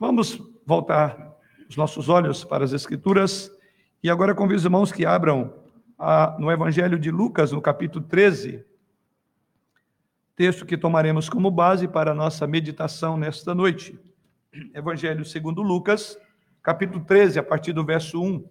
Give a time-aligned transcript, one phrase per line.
[0.00, 1.36] Vamos voltar
[1.68, 3.52] os nossos olhos para as Escrituras
[4.02, 5.52] e agora convido os irmãos que abram
[5.98, 8.64] a, no Evangelho de Lucas, no capítulo 13,
[10.34, 14.00] texto que tomaremos como base para a nossa meditação nesta noite.
[14.74, 16.18] Evangelho segundo Lucas,
[16.62, 18.42] capítulo 13, a partir do verso 1.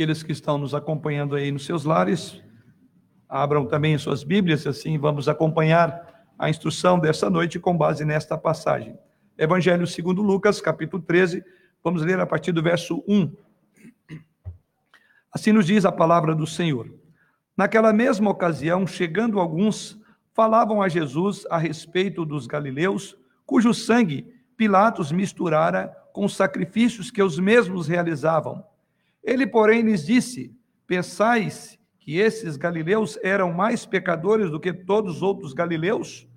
[0.00, 2.42] Aqueles que estão nos acompanhando aí nos seus lares,
[3.28, 8.98] abram também suas Bíblias, assim vamos acompanhar a instrução dessa noite com base nesta passagem.
[9.36, 11.44] Evangelho segundo Lucas, capítulo 13,
[11.84, 13.30] vamos ler a partir do verso 1.
[15.30, 16.90] Assim nos diz a palavra do Senhor.
[17.54, 20.00] Naquela mesma ocasião, chegando alguns,
[20.32, 27.22] falavam a Jesus a respeito dos galileus, cujo sangue Pilatos misturara com os sacrifícios que
[27.22, 28.64] os mesmos realizavam.
[29.22, 30.54] Ele, porém, lhes disse:
[30.86, 36.28] Pensais que esses galileus eram mais pecadores do que todos os outros galileus,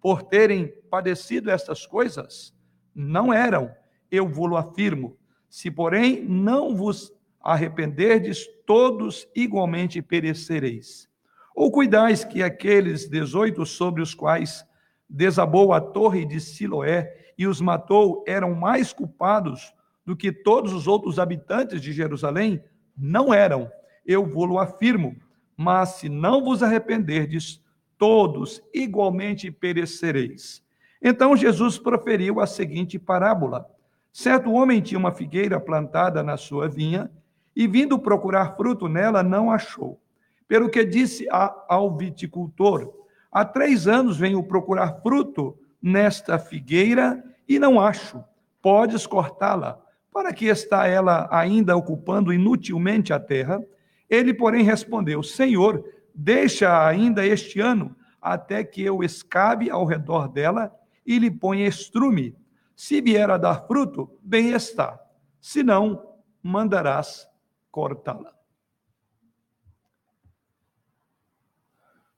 [0.00, 2.54] por terem padecido estas coisas?
[2.94, 3.70] Não eram,
[4.10, 5.16] eu vou-lo afirmo.
[5.48, 11.08] Se, porém, não vos arrependerdes, todos igualmente perecereis.
[11.54, 14.64] Ou cuidais que aqueles dezoito sobre os quais
[15.08, 19.72] desabou a torre de Siloé e os matou eram mais culpados
[20.06, 22.62] do que todos os outros habitantes de Jerusalém?
[22.96, 23.68] Não eram,
[24.06, 25.16] eu vou-lo afirmo.
[25.56, 27.60] Mas se não vos arrependerdes,
[27.98, 30.62] todos igualmente perecereis.
[31.02, 33.66] Então Jesus proferiu a seguinte parábola:
[34.12, 37.10] Certo homem tinha uma figueira plantada na sua vinha
[37.54, 40.00] e, vindo procurar fruto nela, não achou.
[40.46, 42.92] Pelo que disse ao viticultor:
[43.32, 48.22] Há três anos venho procurar fruto nesta figueira e não acho.
[48.62, 49.85] Podes cortá-la
[50.16, 53.62] para que está ela ainda ocupando inutilmente a terra?
[54.08, 60.74] Ele, porém, respondeu: Senhor, deixa ainda este ano, até que eu escabe ao redor dela
[61.06, 62.34] e lhe ponha estrume.
[62.74, 64.98] Se vier a dar fruto, bem está.
[65.38, 67.28] Se não, mandarás
[67.70, 68.34] cortá-la.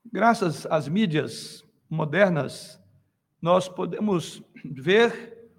[0.05, 2.81] Graças às mídias modernas,
[3.43, 5.51] nós podemos ver,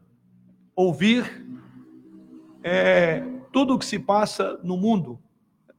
[0.73, 1.49] ouvir
[2.69, 5.19] é, tudo o que se passa no mundo.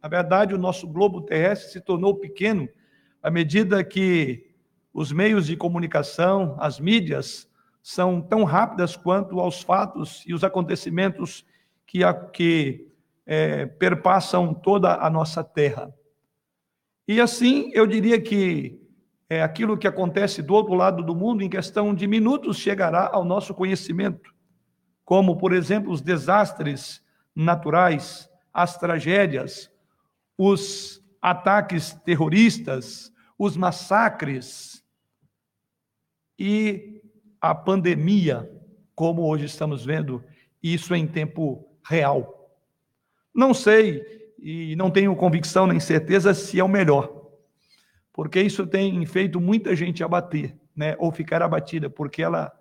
[0.03, 2.69] Na verdade, o nosso globo terrestre se tornou pequeno
[3.23, 4.51] à medida que
[4.93, 7.49] os meios de comunicação, as mídias,
[7.81, 11.47] são tão rápidas quanto aos fatos e os acontecimentos
[11.87, 12.89] que, a, que
[13.25, 15.95] é, perpassam toda a nossa terra.
[17.07, 18.81] E assim, eu diria que
[19.29, 23.25] é, aquilo que acontece do outro lado do mundo, em questão de minutos, chegará ao
[23.25, 24.35] nosso conhecimento
[25.11, 27.05] como, por exemplo, os desastres
[27.35, 29.69] naturais, as tragédias,
[30.39, 34.85] os ataques terroristas, os massacres
[36.39, 37.03] e
[37.41, 38.49] a pandemia,
[38.95, 40.23] como hoje estamos vendo
[40.63, 42.49] isso em tempo real.
[43.35, 44.05] Não sei
[44.39, 47.33] e não tenho convicção nem certeza se é o melhor,
[48.13, 52.53] porque isso tem feito muita gente abater, né, ou ficar abatida, porque ela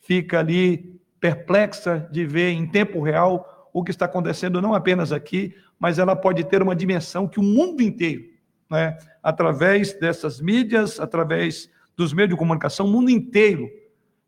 [0.00, 5.54] fica ali perplexa de ver em tempo real o que está acontecendo não apenas aqui,
[5.78, 8.24] mas ela pode ter uma dimensão que o mundo inteiro,
[8.68, 13.70] né, através dessas mídias, através dos meios de comunicação, o mundo inteiro,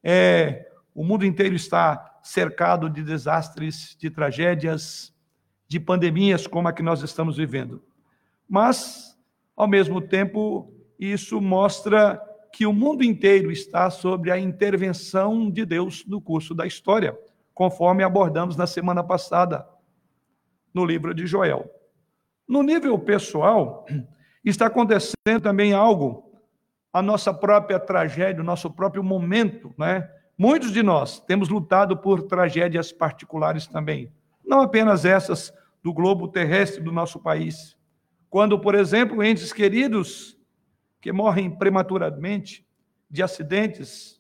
[0.04, 5.12] é, o mundo inteiro está cercado de desastres, de tragédias,
[5.66, 7.83] de pandemias como a que nós estamos vivendo.
[8.49, 9.19] Mas,
[9.56, 12.21] ao mesmo tempo, isso mostra
[12.54, 17.19] que o mundo inteiro está sobre a intervenção de Deus no curso da história,
[17.53, 19.66] conforme abordamos na semana passada
[20.72, 21.69] no livro de Joel.
[22.47, 23.84] No nível pessoal,
[24.44, 26.32] está acontecendo também algo,
[26.92, 30.09] a nossa própria tragédia, o nosso próprio momento, né?
[30.38, 34.12] Muitos de nós temos lutado por tragédias particulares também,
[34.47, 37.76] não apenas essas do globo terrestre do nosso país.
[38.31, 40.39] Quando, por exemplo, entes queridos
[41.04, 42.66] que morrem prematuramente
[43.10, 44.18] de acidentes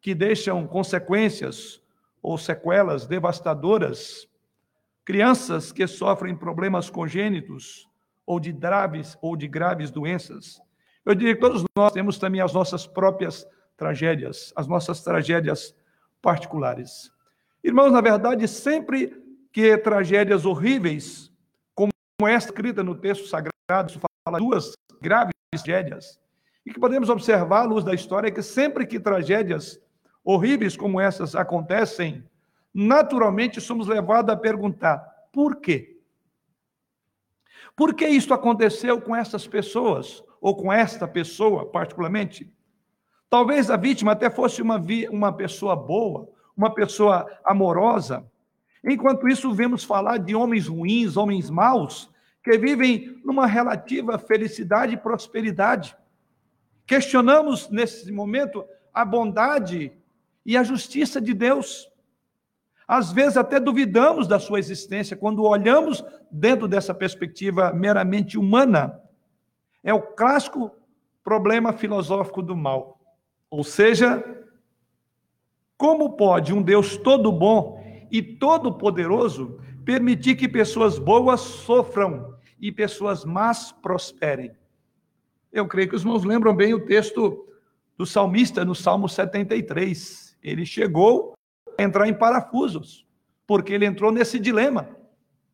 [0.00, 1.82] que deixam consequências
[2.22, 4.26] ou sequelas devastadoras,
[5.04, 7.86] crianças que sofrem problemas congênitos
[8.24, 10.62] ou de graves ou de graves doenças.
[11.04, 13.46] Eu diria que todos nós temos também as nossas próprias
[13.76, 15.76] tragédias, as nossas tragédias
[16.22, 17.12] particulares.
[17.62, 19.12] Irmãos, na verdade, sempre
[19.52, 21.30] que tragédias horríveis,
[21.74, 21.90] como
[22.22, 24.72] esta escrita no texto sagrado, fala duas
[25.02, 26.20] graves tragédias.
[26.64, 29.80] E que podemos observar à luz da história que sempre que tragédias
[30.24, 32.24] horríveis como essas acontecem,
[32.72, 34.98] naturalmente somos levados a perguntar:
[35.32, 35.98] por quê?
[37.76, 42.50] Por que isso aconteceu com essas pessoas, ou com esta pessoa particularmente?
[43.28, 44.80] Talvez a vítima até fosse uma,
[45.10, 48.24] uma pessoa boa, uma pessoa amorosa.
[48.84, 52.08] Enquanto isso, vemos falar de homens ruins, homens maus,
[52.44, 55.96] que vivem numa relativa felicidade e prosperidade.
[56.86, 58.62] Questionamos nesse momento
[58.92, 59.90] a bondade
[60.44, 61.90] e a justiça de Deus.
[62.86, 69.00] Às vezes até duvidamos da sua existência quando olhamos dentro dessa perspectiva meramente humana.
[69.82, 70.70] É o clássico
[71.24, 73.00] problema filosófico do mal.
[73.48, 74.22] Ou seja,
[75.78, 82.72] como pode um Deus todo bom e todo poderoso permitir que pessoas boas sofram e
[82.72, 84.52] pessoas más prosperem?
[85.52, 87.46] Eu creio que os irmãos lembram bem o texto
[87.96, 90.36] do salmista no Salmo 73.
[90.42, 91.34] Ele chegou
[91.78, 93.06] a entrar em parafusos,
[93.46, 94.88] porque ele entrou nesse dilema.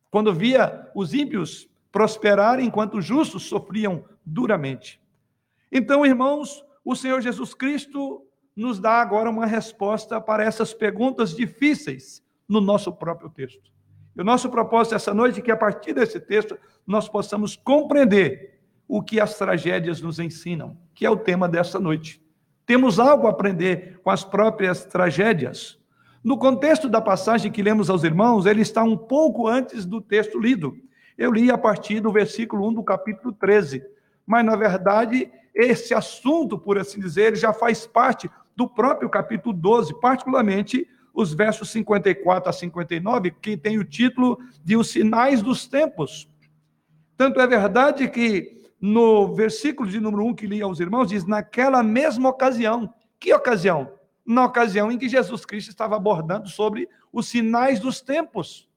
[0.09, 4.99] Quando via os ímpios prosperarem enquanto os justos sofriam duramente.
[5.71, 8.25] Então, irmãos, o Senhor Jesus Cristo
[8.55, 13.71] nos dá agora uma resposta para essas perguntas difíceis no nosso próprio texto.
[14.15, 18.59] E o nosso propósito essa noite é que, a partir desse texto, nós possamos compreender
[18.87, 22.21] o que as tragédias nos ensinam, que é o tema dessa noite.
[22.65, 25.79] Temos algo a aprender com as próprias tragédias.
[26.23, 30.39] No contexto da passagem que lemos aos irmãos, ele está um pouco antes do texto
[30.39, 30.75] lido.
[31.17, 33.83] Eu li a partir do versículo 1 do capítulo 13.
[34.25, 39.99] Mas, na verdade, esse assunto, por assim dizer, já faz parte do próprio capítulo 12,
[39.99, 46.29] particularmente os versos 54 a 59, que tem o título de Os Sinais dos Tempos.
[47.17, 51.83] Tanto é verdade que no versículo de número 1 que li aos irmãos, diz: naquela
[51.83, 52.93] mesma ocasião.
[53.19, 53.93] Que ocasião?
[54.25, 58.67] Na ocasião em que Jesus Cristo estava abordando sobre os sinais dos tempos.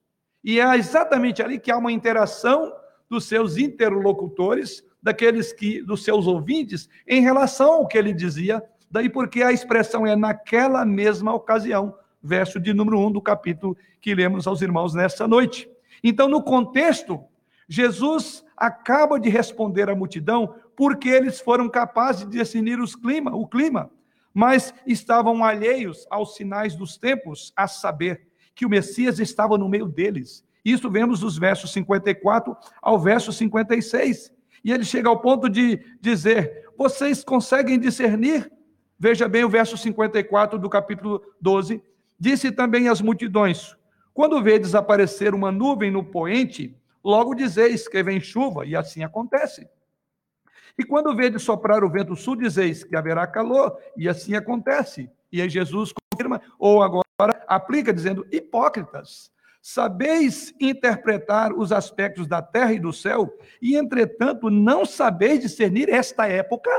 [0.43, 2.73] E é exatamente ali que há uma interação
[3.09, 8.63] dos seus interlocutores, daqueles que, dos seus ouvintes, em relação ao que ele dizia
[8.95, 14.15] Daí porque a expressão é naquela mesma ocasião, verso de número 1 do capítulo que
[14.15, 15.69] lemos aos irmãos nesta noite.
[16.03, 17.23] Então, no contexto,
[17.69, 23.47] Jesus acaba de responder à multidão porque eles foram capazes de definir os clima, o
[23.47, 23.91] clima,
[24.33, 29.87] mas estavam alheios aos sinais dos tempos, a saber que o Messias estava no meio
[29.87, 30.45] deles.
[30.65, 34.33] Isso vemos dos versos 54 ao verso 56.
[34.65, 38.51] E ele chega ao ponto de dizer: Vocês conseguem discernir
[38.99, 41.83] Veja bem o verso 54 do capítulo 12.
[42.19, 43.77] Disse também às multidões:
[44.13, 49.69] Quando vê desaparecer uma nuvem no poente, logo dizeis que vem chuva, e assim acontece.
[50.79, 55.09] E quando vê de soprar o vento sul, dizeis que haverá calor, e assim acontece.
[55.31, 57.05] E aí Jesus confirma, ou agora
[57.47, 59.31] aplica, dizendo: Hipócritas,
[59.61, 63.33] sabeis interpretar os aspectos da terra e do céu,
[63.63, 66.71] e entretanto não sabeis discernir esta época?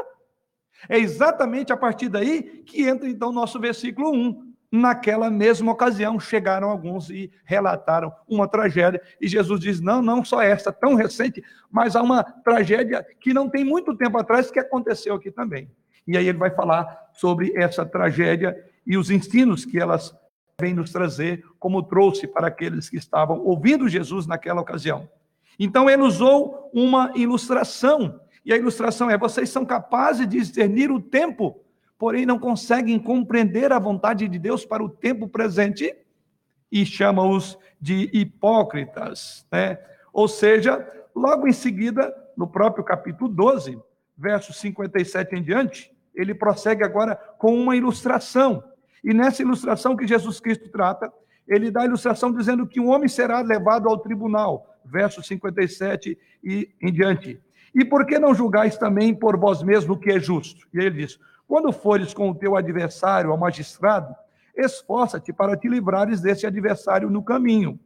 [0.89, 4.44] É exatamente a partir daí que entra então nosso versículo 1.
[4.71, 9.01] Naquela mesma ocasião, chegaram alguns e relataram uma tragédia.
[9.21, 13.49] E Jesus diz: não, não só esta, tão recente, mas há uma tragédia que não
[13.49, 15.69] tem muito tempo atrás que aconteceu aqui também.
[16.07, 20.15] E aí ele vai falar sobre essa tragédia e os ensinos que elas
[20.59, 25.09] vêm nos trazer, como trouxe para aqueles que estavam ouvindo Jesus naquela ocasião.
[25.59, 31.01] Então ele usou uma ilustração e a ilustração é: vocês são capazes de discernir o
[31.01, 31.59] tempo,
[31.97, 35.95] porém não conseguem compreender a vontade de Deus para o tempo presente,
[36.71, 39.45] e chama-os de hipócritas.
[39.51, 39.79] Né?
[40.11, 40.85] Ou seja,
[41.15, 43.79] logo em seguida, no próprio capítulo 12,
[44.17, 48.63] versos 57 em diante, ele prossegue agora com uma ilustração.
[49.03, 51.11] E nessa ilustração que Jesus Cristo trata,
[51.47, 56.69] ele dá a ilustração dizendo que um homem será levado ao tribunal, versos 57 e
[56.81, 57.39] em diante.
[57.73, 60.65] E por que não julgais também por vós mesmo o que é justo?
[60.73, 64.15] E ele diz: Quando fores com o teu adversário ao magistrado,
[64.55, 67.79] esforça-te para te livrares desse adversário no caminho,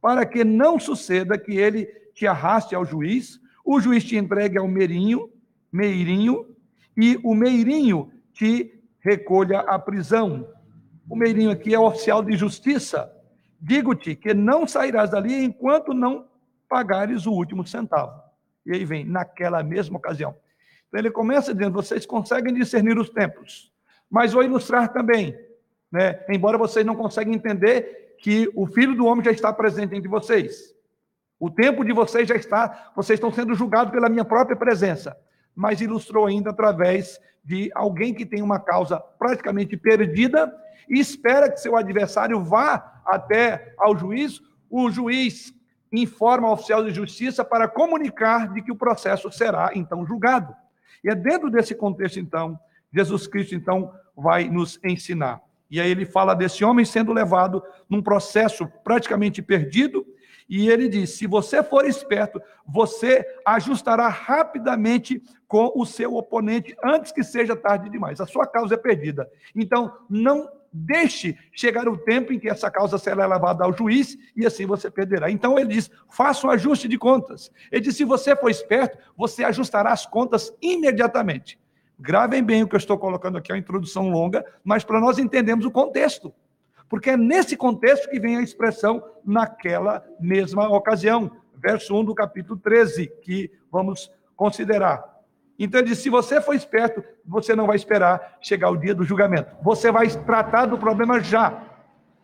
[0.00, 4.66] para que não suceda que ele te arraste ao juiz, o juiz te entregue ao
[4.66, 5.30] meirinho,
[5.72, 6.46] meirinho,
[6.96, 10.46] e o meirinho te recolha à prisão.
[11.08, 13.10] O meirinho aqui é oficial de justiça.
[13.60, 16.26] Digo-te que não sairás dali enquanto não
[16.68, 18.20] pagares o último centavo.
[18.66, 20.34] E aí vem, naquela mesma ocasião.
[20.90, 23.72] Então ele começa dizendo: vocês conseguem discernir os tempos,
[24.10, 25.38] mas vou ilustrar também,
[25.90, 26.22] né?
[26.28, 30.74] embora vocês não conseguem entender que o Filho do Homem já está presente entre vocês.
[31.38, 35.16] O tempo de vocês já está, vocês estão sendo julgados pela minha própria presença.
[35.54, 40.54] Mas ilustrou ainda através de alguém que tem uma causa praticamente perdida
[40.88, 45.54] e espera que seu adversário vá até ao juiz, o juiz
[45.92, 50.54] informa ao oficial de justiça para comunicar de que o processo será então julgado.
[51.04, 52.58] E é dentro desse contexto então,
[52.92, 55.40] Jesus Cristo então vai nos ensinar.
[55.70, 60.04] E aí ele fala desse homem sendo levado num processo praticamente perdido,
[60.48, 67.12] e ele diz: se você for esperto, você ajustará rapidamente com o seu oponente antes
[67.12, 68.20] que seja tarde demais.
[68.20, 69.30] A sua causa é perdida.
[69.54, 74.46] Então, não deixe chegar o tempo em que essa causa será levada ao juiz e
[74.46, 75.30] assim você perderá.
[75.30, 77.50] Então ele diz: faça um ajuste de contas.
[77.70, 81.58] Ele diz: se você for esperto, você ajustará as contas imediatamente.
[81.98, 85.18] Gravem bem o que eu estou colocando aqui, é uma introdução longa, mas para nós
[85.18, 86.32] entendermos o contexto.
[86.88, 91.30] Porque é nesse contexto que vem a expressão naquela mesma ocasião.
[91.54, 95.09] Verso 1 do capítulo 13, que vamos considerar.
[95.62, 99.04] Então ele diz: se você for esperto, você não vai esperar chegar o dia do
[99.04, 99.54] julgamento.
[99.62, 101.62] Você vai tratar do problema já.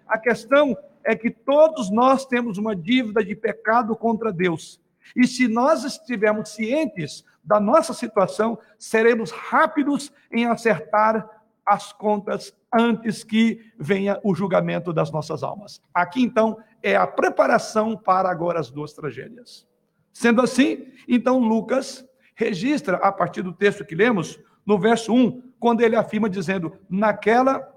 [0.09, 0.75] A questão
[1.05, 4.81] é que todos nós temos uma dívida de pecado contra Deus.
[5.14, 11.28] E se nós estivermos cientes da nossa situação, seremos rápidos em acertar
[11.64, 15.83] as contas antes que venha o julgamento das nossas almas.
[15.93, 19.66] Aqui então é a preparação para agora as duas tragédias.
[20.12, 22.05] Sendo assim, então Lucas
[22.37, 27.75] registra, a partir do texto que lemos, no verso 1, quando ele afirma dizendo: naquela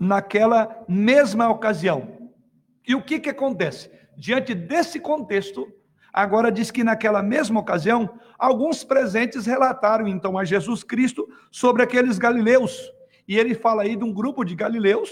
[0.00, 2.30] naquela mesma ocasião.
[2.86, 3.90] E o que que acontece?
[4.16, 5.66] Diante desse contexto,
[6.12, 12.16] agora diz que naquela mesma ocasião, alguns presentes relataram então a Jesus Cristo sobre aqueles
[12.16, 12.92] galileus.
[13.26, 15.10] E ele fala aí de um grupo de galileus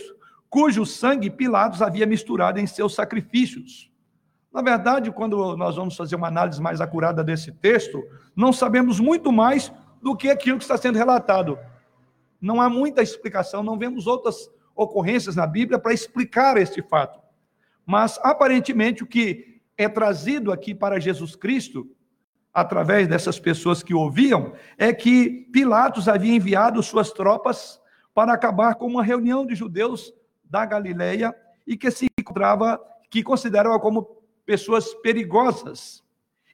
[0.48, 3.90] cujo sangue Pilatos havia misturado em seus sacrifícios.
[4.56, 8.02] Na verdade, quando nós vamos fazer uma análise mais acurada desse texto,
[8.34, 9.70] não sabemos muito mais
[10.00, 11.58] do que aquilo que está sendo relatado.
[12.40, 17.20] Não há muita explicação, não vemos outras ocorrências na Bíblia para explicar este fato.
[17.84, 21.86] Mas, aparentemente, o que é trazido aqui para Jesus Cristo,
[22.50, 27.78] através dessas pessoas que ouviam, é que Pilatos havia enviado suas tropas
[28.14, 31.36] para acabar com uma reunião de judeus da Galileia
[31.66, 34.15] e que se encontrava, que considerava como
[34.46, 36.02] pessoas perigosas.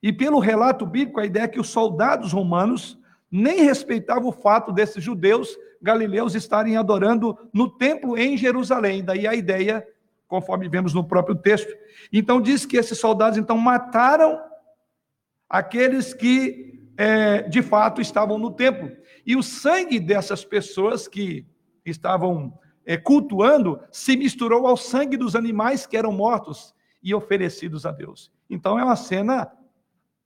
[0.03, 2.99] E pelo relato bíblico, a ideia é que os soldados romanos
[3.31, 9.05] nem respeitavam o fato desses judeus galileus estarem adorando no templo em Jerusalém.
[9.05, 9.87] Daí a ideia,
[10.27, 11.73] conforme vemos no próprio texto.
[12.13, 14.41] Então diz que esses soldados então mataram
[15.49, 18.91] aqueles que é, de fato estavam no templo.
[19.27, 21.47] E o sangue dessas pessoas que
[21.85, 27.91] estavam é, cultuando se misturou ao sangue dos animais que eram mortos e oferecidos a
[27.91, 28.31] Deus.
[28.49, 29.51] Então é uma cena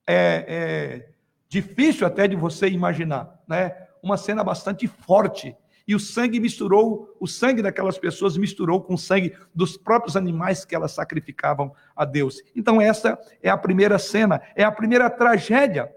[0.06, 1.08] é, é,
[1.48, 3.86] difícil até de você imaginar, né?
[4.02, 5.56] Uma cena bastante forte.
[5.88, 10.64] E o sangue misturou, o sangue daquelas pessoas misturou com o sangue dos próprios animais
[10.64, 12.42] que elas sacrificavam a Deus.
[12.54, 15.92] Então essa é a primeira cena, é a primeira tragédia.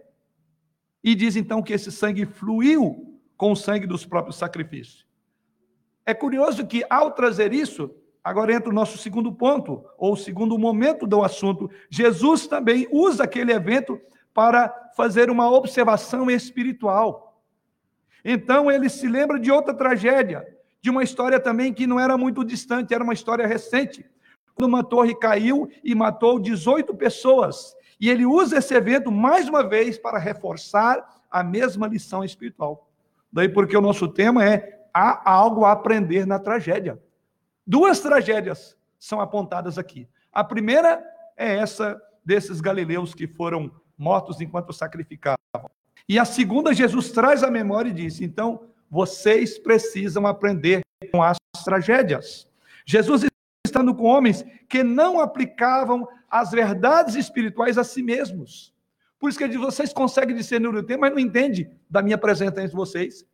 [1.04, 5.08] E diz então que esse sangue fluiu com o sangue dos próprios sacrifícios.
[6.06, 7.90] É curioso que ao trazer isso,
[8.24, 11.70] Agora entra o nosso segundo ponto, ou segundo momento do assunto.
[11.90, 14.00] Jesus também usa aquele evento
[14.34, 17.42] para fazer uma observação espiritual.
[18.24, 20.46] Então ele se lembra de outra tragédia,
[20.82, 24.06] de uma história também que não era muito distante, era uma história recente.
[24.56, 27.76] Quando uma torre caiu e matou 18 pessoas.
[28.00, 32.90] E ele usa esse evento mais uma vez para reforçar a mesma lição espiritual.
[33.32, 37.00] Daí porque o nosso tema é há algo a aprender na tragédia.
[37.70, 40.10] Duas tragédias são apontadas aqui.
[40.34, 41.06] A primeira
[41.38, 45.38] é essa desses galileus que foram mortos enquanto sacrificavam.
[46.08, 51.38] E a segunda, Jesus traz a memória e diz: então, vocês precisam aprender com as
[51.64, 52.50] tragédias.
[52.88, 53.26] Jesus
[53.64, 58.74] estando com homens que não aplicavam as verdades espirituais a si mesmos.
[59.20, 62.18] Por isso que ele diz: vocês conseguem discernir o tempo, mas não entende da minha
[62.18, 63.28] presença entre vocês.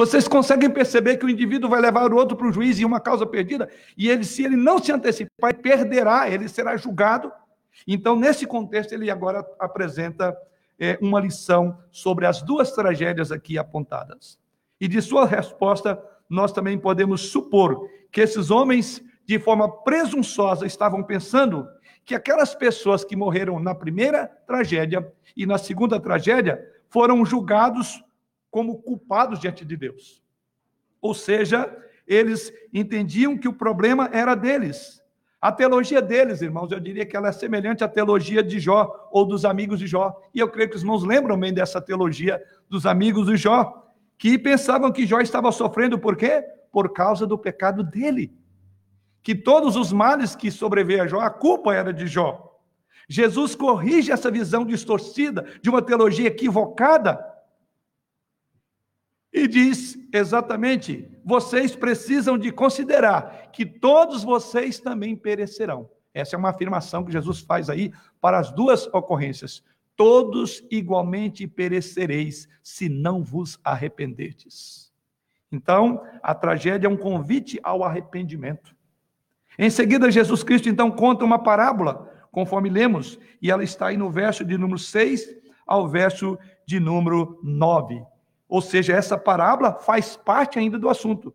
[0.00, 2.98] Vocês conseguem perceber que o indivíduo vai levar o outro para o juiz em uma
[2.98, 3.68] causa perdida?
[3.98, 7.30] E ele, se ele não se antecipar, ele perderá, ele será julgado.
[7.86, 10.34] Então, nesse contexto, ele agora apresenta
[10.78, 14.38] é, uma lição sobre as duas tragédias aqui apontadas.
[14.80, 21.02] E de sua resposta, nós também podemos supor que esses homens, de forma presunçosa, estavam
[21.02, 21.68] pensando
[22.06, 28.02] que aquelas pessoas que morreram na primeira tragédia e na segunda tragédia foram julgados
[28.50, 30.22] como culpados diante de Deus.
[31.00, 31.74] Ou seja,
[32.06, 35.00] eles entendiam que o problema era deles.
[35.40, 39.24] A teologia deles, irmãos, eu diria que ela é semelhante à teologia de Jó ou
[39.24, 40.20] dos amigos de Jó.
[40.34, 44.38] E eu creio que os irmãos lembram bem dessa teologia dos amigos de Jó, que
[44.38, 46.44] pensavam que Jó estava sofrendo por quê?
[46.70, 48.30] Por causa do pecado dele.
[49.22, 52.58] que todos os males que sobreveio a Jó, a culpa era de Jó.
[53.08, 57.18] Jesus corrige essa visão distorcida de uma teologia equivocada
[59.32, 65.88] e diz exatamente: vocês precisam de considerar que todos vocês também perecerão.
[66.12, 69.62] Essa é uma afirmação que Jesus faz aí para as duas ocorrências.
[69.96, 74.90] Todos igualmente perecereis se não vos arrependerdes.
[75.52, 78.74] Então, a tragédia é um convite ao arrependimento.
[79.58, 84.10] Em seguida, Jesus Cristo então conta uma parábola conforme lemos, e ela está aí no
[84.10, 88.02] verso de número 6 ao verso de número 9.
[88.50, 91.32] Ou seja, essa parábola faz parte ainda do assunto.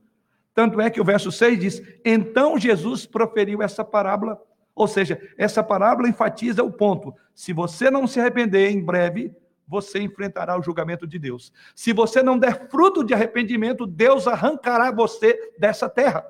[0.53, 4.39] Tanto é que o verso 6 diz: Então Jesus proferiu essa parábola.
[4.75, 9.34] Ou seja, essa parábola enfatiza o ponto: se você não se arrepender em breve,
[9.65, 11.53] você enfrentará o julgamento de Deus.
[11.74, 16.29] Se você não der fruto de arrependimento, Deus arrancará você dessa terra.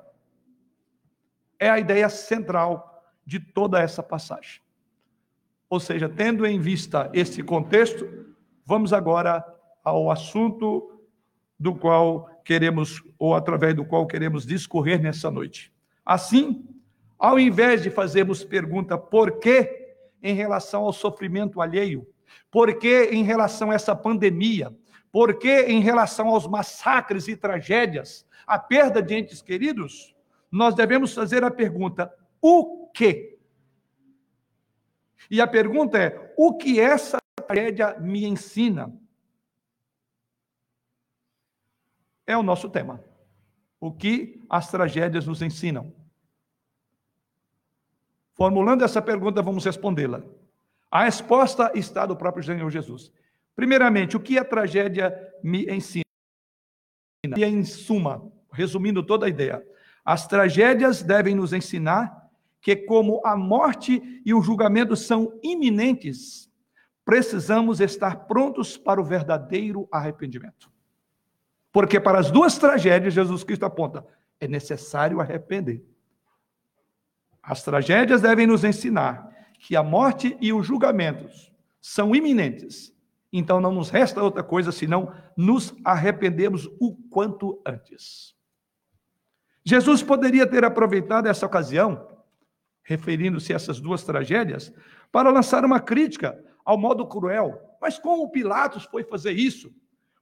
[1.58, 4.60] É a ideia central de toda essa passagem.
[5.68, 8.08] Ou seja, tendo em vista esse contexto,
[8.64, 9.44] vamos agora
[9.86, 11.00] ao assunto
[11.56, 15.72] do qual queremos, ou através do qual queremos discorrer nessa noite.
[16.04, 16.66] Assim,
[17.16, 22.04] ao invés de fazermos pergunta por quê em relação ao sofrimento alheio,
[22.50, 24.74] por que em relação a essa pandemia,
[25.12, 30.16] por que em relação aos massacres e tragédias, a perda de entes queridos,
[30.50, 32.12] nós devemos fazer a pergunta:
[32.42, 33.38] o quê?
[35.30, 38.92] E a pergunta é: o que essa tragédia me ensina?
[42.26, 43.02] É o nosso tema.
[43.80, 45.92] O que as tragédias nos ensinam?
[48.34, 50.22] Formulando essa pergunta, vamos respondê-la.
[50.90, 53.12] A resposta está do próprio Senhor Jesus.
[53.54, 56.04] Primeiramente, o que a tragédia me ensina?
[57.36, 59.66] E em suma, resumindo toda a ideia,
[60.04, 62.30] as tragédias devem nos ensinar
[62.60, 66.50] que, como a morte e o julgamento são iminentes,
[67.04, 70.70] precisamos estar prontos para o verdadeiro arrependimento.
[71.76, 74.02] Porque para as duas tragédias, Jesus Cristo aponta:
[74.40, 75.84] é necessário arrepender.
[77.42, 82.96] As tragédias devem nos ensinar que a morte e os julgamentos são iminentes.
[83.30, 88.34] Então não nos resta outra coisa senão nos arrependermos o quanto antes.
[89.62, 92.08] Jesus poderia ter aproveitado essa ocasião
[92.84, 94.72] referindo-se a essas duas tragédias,
[95.12, 97.60] para lançar uma crítica ao modo cruel.
[97.82, 99.70] Mas como Pilatos foi fazer isso?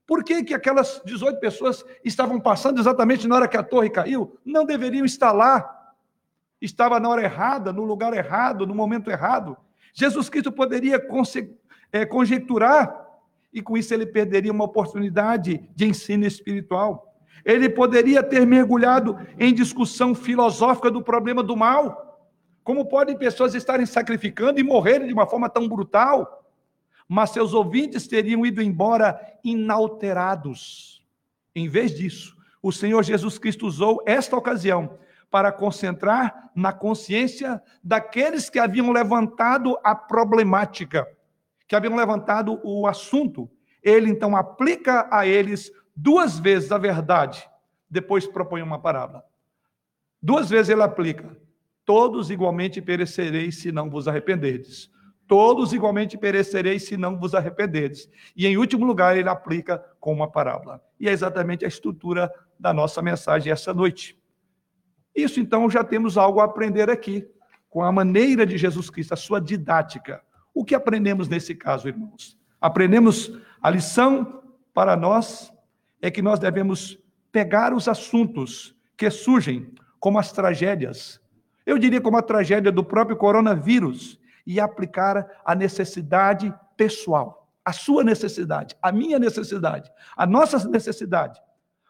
[0.07, 4.37] Por que, que aquelas 18 pessoas estavam passando exatamente na hora que a torre caiu?
[4.45, 5.93] Não deveriam estar lá.
[6.61, 9.57] Estava na hora errada, no lugar errado, no momento errado.
[9.93, 11.01] Jesus Cristo poderia
[11.91, 13.05] é, conjecturar,
[13.51, 17.15] e com isso ele perderia uma oportunidade de ensino espiritual.
[17.43, 22.05] Ele poderia ter mergulhado em discussão filosófica do problema do mal
[22.65, 26.44] como podem pessoas estarem sacrificando e morrerem de uma forma tão brutal?
[27.07, 31.03] Mas seus ouvintes teriam ido embora inalterados.
[31.55, 34.97] Em vez disso, o Senhor Jesus Cristo usou esta ocasião
[35.29, 41.07] para concentrar na consciência daqueles que haviam levantado a problemática,
[41.67, 43.49] que haviam levantado o assunto.
[43.83, 47.47] Ele então aplica a eles duas vezes a verdade,
[47.89, 49.23] depois propõe uma parábola.
[50.21, 51.37] Duas vezes ele aplica
[51.85, 54.89] Todos igualmente perecereis se não vos arrependerdes.
[55.27, 58.09] Todos igualmente perecereis se não vos arrependerdes.
[58.35, 60.81] E em último lugar, ele aplica com uma parábola.
[60.99, 64.17] E é exatamente a estrutura da nossa mensagem essa noite.
[65.15, 67.27] Isso então já temos algo a aprender aqui,
[67.69, 70.21] com a maneira de Jesus Cristo, a sua didática.
[70.53, 72.37] O que aprendemos nesse caso, irmãos?
[72.61, 75.51] Aprendemos a lição para nós
[76.01, 76.99] é que nós devemos
[77.31, 81.19] pegar os assuntos que surgem, como as tragédias,
[81.65, 88.03] eu diria como a tragédia do próprio coronavírus, e aplicar a necessidade pessoal, a sua
[88.03, 91.41] necessidade, a minha necessidade, a nossa necessidade,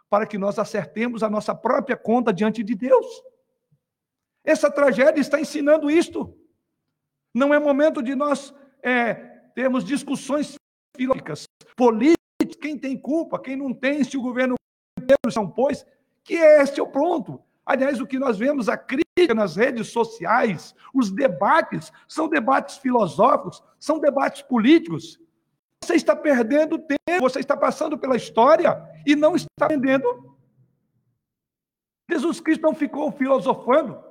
[0.10, 3.06] para que nós acertemos a nossa própria conta diante de Deus.
[4.44, 6.38] Essa tragédia está ensinando isto.
[7.34, 9.14] Não é momento de nós é,
[9.56, 10.56] termos discussões
[10.96, 12.16] filosóficas, políticas,
[12.62, 14.56] quem tem culpa, quem não tem, se o governo
[15.36, 15.86] não pôs,
[16.24, 17.42] que é este o ponto.
[17.66, 23.64] Aliás, o que nós vemos, a crítica nas redes sociais, os debates, são debates filosóficos,
[23.80, 25.20] são debates políticos.
[25.84, 30.36] Você está perdendo tempo, você está passando pela história e não está aprendendo.
[32.10, 34.04] Jesus Cristo não ficou filosofando.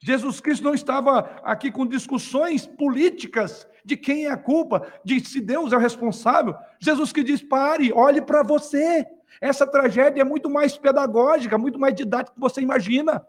[0.00, 5.40] Jesus Cristo não estava aqui com discussões políticas de quem é a culpa, de se
[5.40, 6.54] Deus é o responsável.
[6.78, 9.06] Jesus que diz: pare, olhe para você.
[9.40, 13.24] Essa tragédia é muito mais pedagógica, muito mais didática do que você imagina.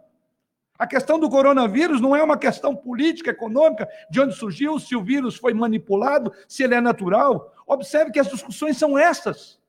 [0.78, 5.04] A questão do coronavírus não é uma questão política, econômica, de onde surgiu, se o
[5.04, 7.54] vírus foi manipulado, se ele é natural.
[7.68, 9.60] Observe que as discussões são essas.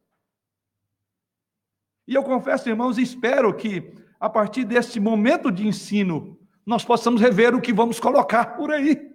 [2.07, 7.57] E eu confesso, irmãos, espero que, a partir desse momento de ensino, nós possamos rever
[7.57, 9.10] o que vamos colocar por aí.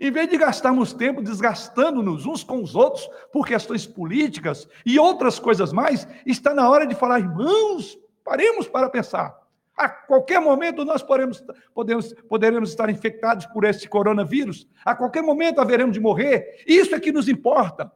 [0.00, 5.38] Em vez de gastarmos tempo desgastando-nos uns com os outros por questões políticas e outras
[5.38, 9.38] coisas mais, está na hora de falar, irmãos, paremos para pensar.
[9.76, 14.66] A qualquer momento nós podemos, podemos, poderemos estar infectados por esse coronavírus.
[14.82, 16.64] A qualquer momento haveremos de morrer.
[16.66, 17.92] Isso é que nos importa.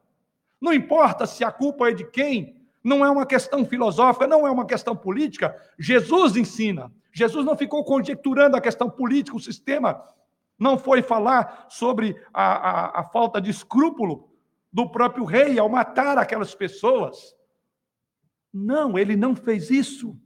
[0.61, 2.55] Não importa se a culpa é de quem.
[2.83, 5.55] Não é uma questão filosófica, não é uma questão política.
[5.77, 6.91] Jesus ensina.
[7.11, 10.03] Jesus não ficou conjecturando a questão política, o sistema
[10.57, 14.29] não foi falar sobre a, a, a falta de escrúpulo
[14.71, 17.35] do próprio rei ao matar aquelas pessoas.
[18.53, 20.17] Não, ele não fez isso.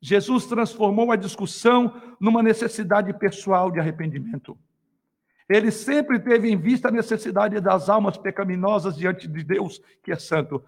[0.00, 4.56] Jesus transformou a discussão numa necessidade pessoal de arrependimento.
[5.48, 10.16] Ele sempre teve em vista a necessidade das almas pecaminosas diante de Deus, que é
[10.16, 10.62] santo,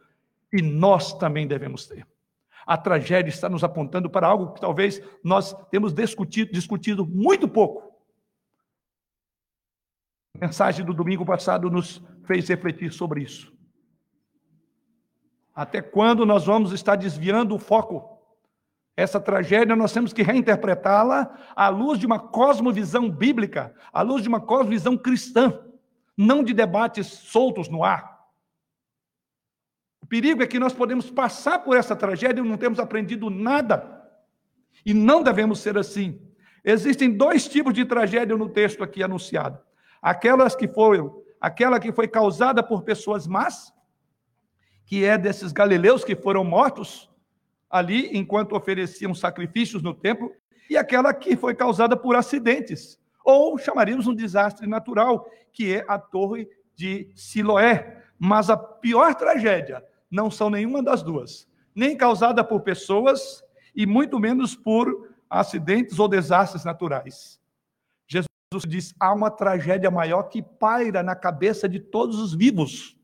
[0.53, 2.07] e nós também devemos ter.
[2.67, 7.86] A tragédia está nos apontando para algo que talvez nós temos discutido, discutido muito pouco
[10.41, 13.53] a mensagem do domingo passado nos fez refletir sobre isso.
[15.55, 18.15] Até quando nós vamos estar desviando o foco?
[18.95, 24.29] Essa tragédia nós temos que reinterpretá-la à luz de uma cosmovisão bíblica, à luz de
[24.29, 25.59] uma cosmovisão cristã,
[26.17, 28.17] não de debates soltos no ar.
[30.03, 34.05] O perigo é que nós podemos passar por essa tragédia e não temos aprendido nada.
[34.85, 36.21] E não devemos ser assim.
[36.63, 39.59] Existem dois tipos de tragédia no texto aqui anunciado
[40.01, 43.73] aquelas que foram, aquela que foi causada por pessoas más,
[44.85, 47.11] que é desses galileus que foram mortos
[47.69, 50.33] ali enquanto ofereciam sacrifícios no templo,
[50.71, 55.99] e aquela que foi causada por acidentes, ou chamaríamos um desastre natural, que é a
[55.99, 58.05] torre de Siloé.
[58.19, 63.43] Mas a pior tragédia não são nenhuma das duas, nem causada por pessoas
[63.75, 67.41] e muito menos por acidentes ou desastres naturais.
[68.57, 72.97] Jesus diz: há uma tragédia maior que paira na cabeça de todos os vivos.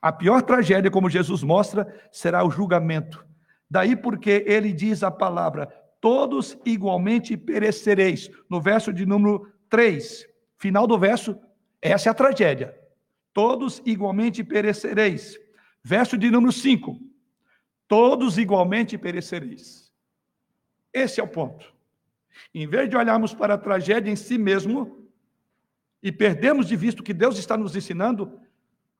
[0.00, 3.24] A pior tragédia, como Jesus mostra, será o julgamento.
[3.70, 5.66] Daí porque ele diz a palavra:
[6.00, 8.30] todos igualmente perecereis.
[8.48, 10.26] No verso de número 3,
[10.56, 11.38] final do verso,
[11.80, 12.76] essa é a tragédia.
[13.32, 15.38] Todos igualmente perecereis.
[15.82, 16.98] Verso de número 5,
[17.86, 19.92] todos igualmente perecereis.
[20.92, 21.77] Esse é o ponto.
[22.54, 25.08] Em vez de olharmos para a tragédia em si mesmo
[26.02, 28.40] e perdermos de vista o que Deus está nos ensinando,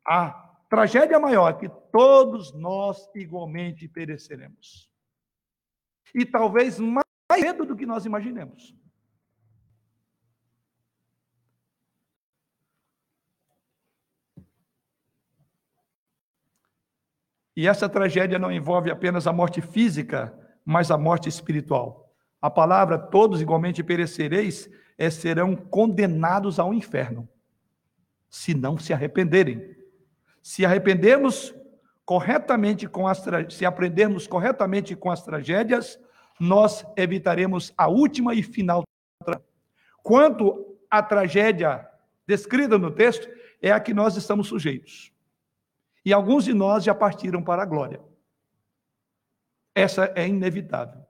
[0.07, 0.31] a
[0.69, 4.91] tragédia maior é que todos nós igualmente pereceremos.
[6.15, 8.75] E talvez mais cedo do que nós imaginemos.
[17.59, 20.33] E essa tragédia não envolve apenas a morte física,
[20.65, 22.08] mas a morte espiritual.
[22.41, 27.29] A palavra todos igualmente perecereis é, serão condenados ao inferno,
[28.29, 29.77] se não se arrependerem.
[30.43, 31.55] Se arrependermos
[32.05, 35.99] corretamente com as se aprendermos corretamente com as tragédias,
[36.39, 38.85] nós evitaremos a última e final.
[40.03, 41.87] Quanto à tragédia
[42.27, 43.29] descrita no texto,
[43.61, 45.13] é a que nós estamos sujeitos.
[46.05, 48.01] E alguns de nós já partiram para a glória.
[49.75, 51.08] Essa é inevitável.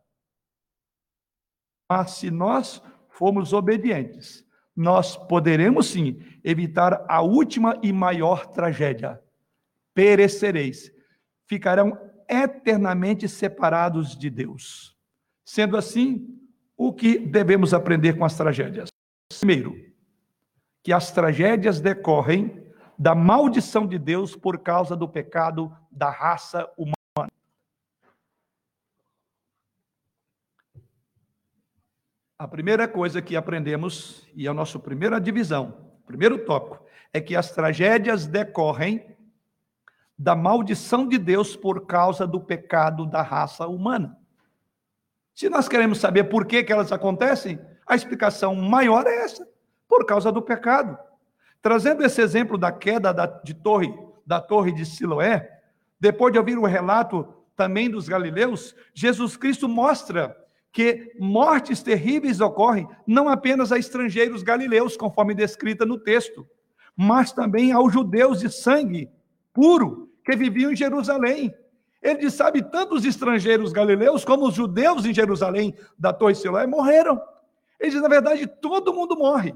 [1.89, 4.45] Mas se nós formos obedientes,
[4.77, 9.21] nós poderemos sim evitar a última e maior tragédia.
[9.95, 10.93] Perecereis,
[11.47, 11.99] ficarão
[12.29, 14.97] eternamente separados de Deus.
[15.45, 16.39] Sendo assim,
[16.77, 18.89] o que devemos aprender com as tragédias?
[19.41, 19.75] Primeiro,
[20.85, 22.63] que as tragédias decorrem
[22.99, 26.98] da maldição de Deus por causa do pecado da raça humana.
[32.39, 36.79] A primeira coisa que aprendemos, e é a nossa primeira divisão, primeiro tópico,
[37.13, 39.17] é que as tragédias decorrem
[40.17, 44.17] da maldição de Deus por causa do pecado da raça humana.
[45.35, 49.45] Se nós queremos saber por que, que elas acontecem, a explicação maior é essa:
[49.89, 50.97] por causa do pecado.
[51.61, 53.93] Trazendo esse exemplo da queda da, de torre,
[54.25, 55.61] da torre de Siloé,
[55.99, 60.37] depois de ouvir o relato também dos galileus, Jesus Cristo mostra
[60.73, 66.47] que mortes terríveis ocorrem não apenas a estrangeiros galileus, conforme descrita no texto,
[66.97, 69.11] mas também aos judeus de sangue
[69.53, 71.55] puro que viviam em Jerusalém.
[72.03, 76.67] Ele diz: sabe, tanto os estrangeiros galileus como os judeus em Jerusalém da Torre Siloé
[76.67, 77.21] morreram.
[77.81, 79.55] Ele diz: na verdade, todo mundo morre.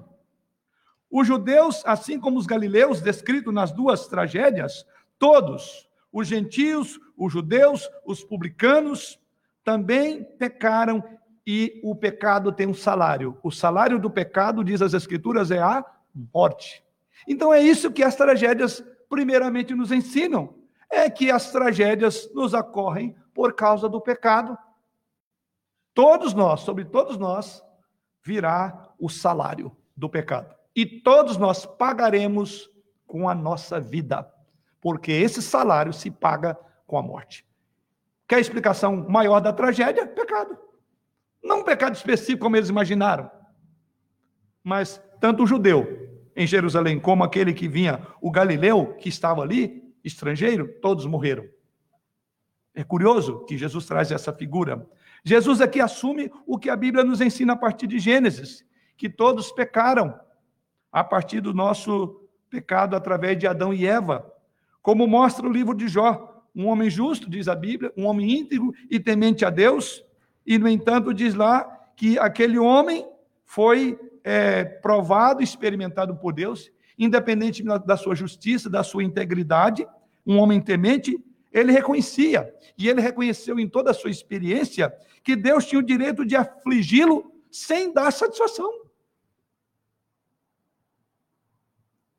[1.10, 4.86] Os judeus, assim como os galileus, descritos nas duas tragédias,
[5.18, 9.20] todos, os gentios, os judeus, os publicanos,
[9.64, 11.02] também pecaram
[11.46, 13.38] e o pecado tem um salário.
[13.42, 15.84] O salário do pecado, diz as Escrituras, é a
[16.32, 16.84] morte.
[17.26, 20.54] Então é isso que as tragédias, primeiramente, nos ensinam
[20.92, 24.56] é que as tragédias nos ocorrem por causa do pecado.
[25.94, 27.64] Todos nós, sobre todos nós,
[28.22, 30.54] virá o salário do pecado.
[30.76, 32.70] E todos nós pagaremos
[33.06, 34.30] com a nossa vida,
[34.80, 37.46] porque esse salário se paga com a morte.
[38.32, 40.06] Quer a explicação maior da tragédia?
[40.06, 40.56] Pecado.
[41.44, 43.30] Não um pecado específico como eles imaginaram,
[44.64, 45.86] mas tanto o judeu
[46.34, 51.44] em Jerusalém como aquele que vinha, o galileu que estava ali, estrangeiro, todos morreram.
[52.74, 54.88] É curioso que Jesus traz essa figura.
[55.22, 58.64] Jesus aqui assume o que a Bíblia nos ensina a partir de Gênesis,
[58.96, 60.18] que todos pecaram
[60.90, 64.26] a partir do nosso pecado através de Adão e Eva.
[64.80, 68.72] Como mostra o livro de Jó, um homem justo, diz a Bíblia, um homem íntegro
[68.90, 70.04] e temente a Deus,
[70.46, 71.64] e no entanto diz lá
[71.96, 73.06] que aquele homem
[73.44, 79.86] foi é, provado, experimentado por Deus, independente da sua justiça, da sua integridade,
[80.26, 81.18] um homem temente,
[81.52, 86.24] ele reconhecia, e ele reconheceu em toda a sua experiência, que Deus tinha o direito
[86.24, 88.70] de afligi-lo sem dar satisfação.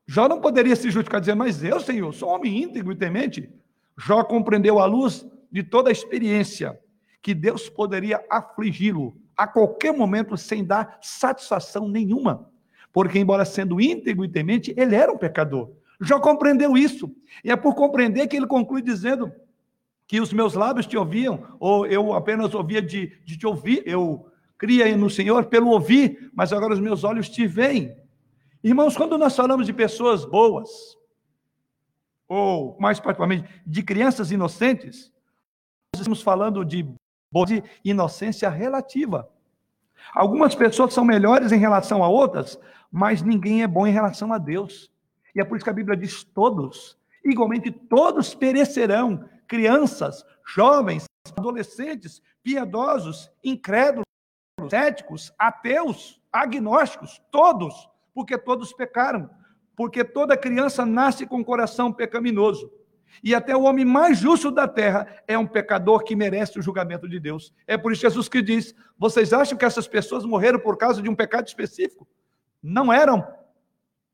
[0.06, 3.50] Jó não poderia se justificar dizendo, mas eu, Senhor, sou homem íntegro e temente.
[3.98, 6.80] Jó compreendeu à luz de toda a experiência
[7.22, 12.50] que Deus poderia afligi-lo a qualquer momento sem dar satisfação nenhuma.
[12.92, 15.72] Porque, embora sendo íntegro e temente, ele era um pecador.
[16.00, 17.14] Jó compreendeu isso.
[17.44, 19.32] E é por compreender que ele conclui dizendo
[20.06, 24.28] que os meus lábios te ouviam, ou eu apenas ouvia de, de te ouvir, eu
[24.58, 27.96] cria no Senhor pelo ouvir, mas agora os meus olhos te veem.
[28.64, 30.70] Irmãos, quando nós falamos de pessoas boas,
[32.28, 35.12] ou mais particularmente de crianças inocentes,
[35.94, 36.86] nós estamos falando de
[37.84, 39.30] inocência relativa.
[40.14, 42.60] Algumas pessoas são melhores em relação a outras,
[42.92, 44.92] mas ninguém é bom em relação a Deus.
[45.36, 51.06] E é por isso que a Bíblia diz todos, igualmente todos perecerão, crianças, jovens,
[51.36, 54.04] adolescentes, piedosos, incrédulos,
[54.70, 59.30] céticos, ateus, agnósticos, todos, porque todos pecaram.
[59.76, 62.72] Porque toda criança nasce com coração pecaminoso.
[63.24, 67.08] E até o homem mais justo da terra é um pecador que merece o julgamento
[67.08, 67.54] de Deus.
[67.68, 71.10] É por isso Jesus que diz: vocês acham que essas pessoas morreram por causa de
[71.10, 72.08] um pecado específico?
[72.62, 73.28] Não eram.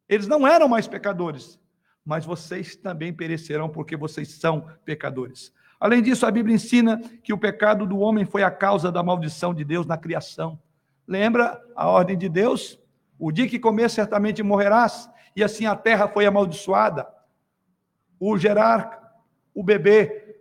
[0.08, 1.60] Eles não eram mais pecadores,
[2.04, 5.54] mas vocês também perecerão porque vocês são pecadores.
[5.80, 9.54] Além disso, a Bíblia ensina que o pecado do homem foi a causa da maldição
[9.54, 10.60] de Deus na criação.
[11.08, 12.78] Lembra a ordem de Deus?
[13.18, 17.08] O dia que comer, certamente morrerás, e assim a terra foi amaldiçoada.
[18.20, 19.00] O gerar
[19.54, 20.38] o bebê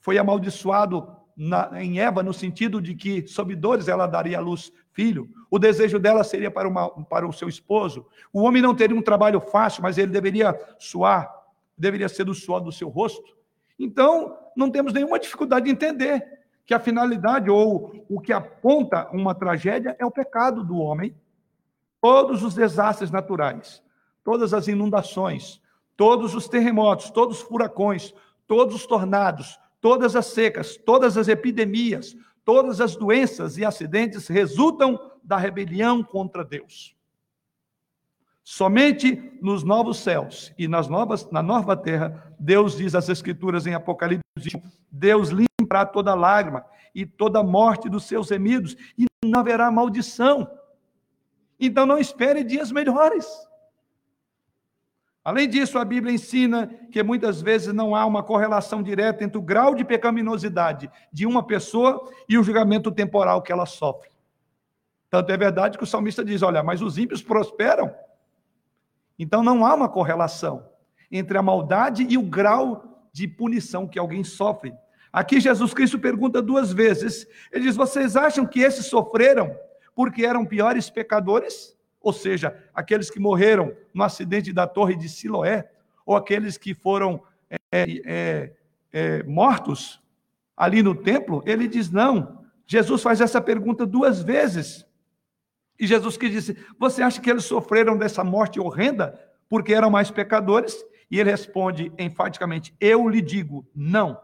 [0.00, 4.70] foi amaldiçoado na, em Eva, no sentido de que, sob dores, ela daria à luz
[4.92, 5.28] filho.
[5.50, 8.06] O desejo dela seria para, uma, para o seu esposo.
[8.32, 11.32] O homem não teria um trabalho fácil, mas ele deveria suar,
[11.76, 13.34] deveria ser do suor do seu rosto.
[13.78, 16.22] Então, não temos nenhuma dificuldade de entender
[16.66, 21.16] que a finalidade ou o que aponta uma tragédia é o pecado do homem.
[22.00, 23.82] Todos os desastres naturais,
[24.24, 25.60] todas as inundações,
[25.96, 28.12] todos os terremotos, todos os furacões,
[28.46, 34.98] todos os tornados, todas as secas, todas as epidemias, todas as doenças e acidentes resultam
[35.22, 36.96] da rebelião contra Deus.
[38.42, 43.72] Somente nos novos céus e nas novas, na nova terra, Deus diz as Escrituras em
[43.72, 44.22] Apocalipse:
[44.90, 50.46] Deus limpará toda lágrima e toda morte dos seus remidos, e não haverá maldição.
[51.58, 53.26] Então não espere dias melhores.
[55.24, 59.42] Além disso, a Bíblia ensina que muitas vezes não há uma correlação direta entre o
[59.42, 64.10] grau de pecaminosidade de uma pessoa e o julgamento temporal que ela sofre.
[65.08, 67.94] Tanto é verdade que o salmista diz: olha, mas os ímpios prosperam.
[69.18, 70.68] Então não há uma correlação
[71.10, 74.74] entre a maldade e o grau de punição que alguém sofre.
[75.10, 79.56] Aqui Jesus Cristo pergunta duas vezes: ele diz, vocês acham que esses sofreram
[79.94, 81.73] porque eram piores pecadores?
[82.04, 85.70] Ou seja, aqueles que morreram no acidente da torre de Siloé,
[86.04, 88.52] ou aqueles que foram é, é,
[88.92, 90.02] é, mortos
[90.54, 92.44] ali no templo, ele diz: não.
[92.66, 94.86] Jesus faz essa pergunta duas vezes.
[95.80, 100.10] E Jesus que disse: Você acha que eles sofreram dessa morte horrenda porque eram mais
[100.10, 100.76] pecadores?
[101.10, 104.20] E ele responde enfaticamente: Eu lhe digo, não.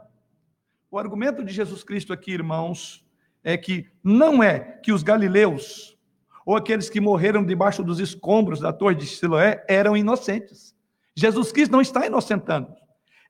[0.90, 3.02] O argumento de Jesus Cristo aqui, irmãos,
[3.42, 5.98] é que não é que os galileus
[6.44, 10.74] ou aqueles que morreram debaixo dos escombros da torre de Siloé eram inocentes.
[11.14, 12.74] Jesus Cristo não está inocentando.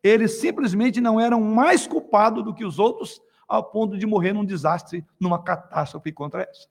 [0.02, 4.44] Eles simplesmente não eram mais culpados do que os outros ao ponto de morrer num
[4.44, 6.68] desastre, numa catástrofe contra essa.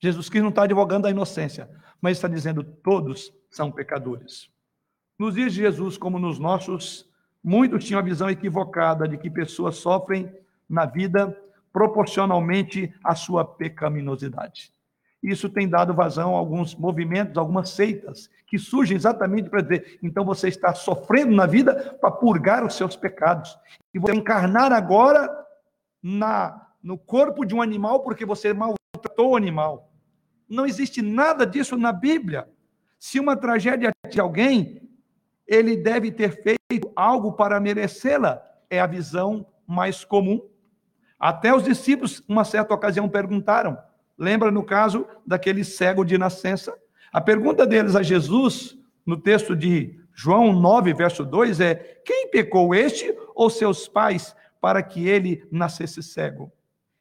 [0.00, 4.50] Jesus Cristo não está advogando a inocência, mas está dizendo todos são pecadores.
[5.18, 7.08] Nos dias de Jesus, como nos nossos,
[7.44, 10.32] muitos tinham a visão equivocada de que pessoas sofrem
[10.68, 11.38] na vida
[11.72, 14.72] proporcionalmente à sua pecaminosidade.
[15.22, 20.24] Isso tem dado vazão a alguns movimentos, algumas seitas, que surgem exatamente para dizer: então
[20.24, 23.56] você está sofrendo na vida para purgar os seus pecados.
[23.94, 25.30] E você encarnar agora
[26.02, 29.92] na, no corpo de um animal porque você maltratou o animal.
[30.48, 32.48] Não existe nada disso na Bíblia.
[32.98, 34.82] Se uma tragédia de alguém,
[35.46, 38.42] ele deve ter feito algo para merecê-la.
[38.68, 40.40] É a visão mais comum.
[41.18, 43.78] Até os discípulos, uma certa ocasião, perguntaram.
[44.22, 46.72] Lembra no caso daquele cego de nascença?
[47.12, 52.72] A pergunta deles a Jesus, no texto de João 9, verso 2, é: Quem pecou
[52.72, 56.52] este ou seus pais para que ele nascesse cego.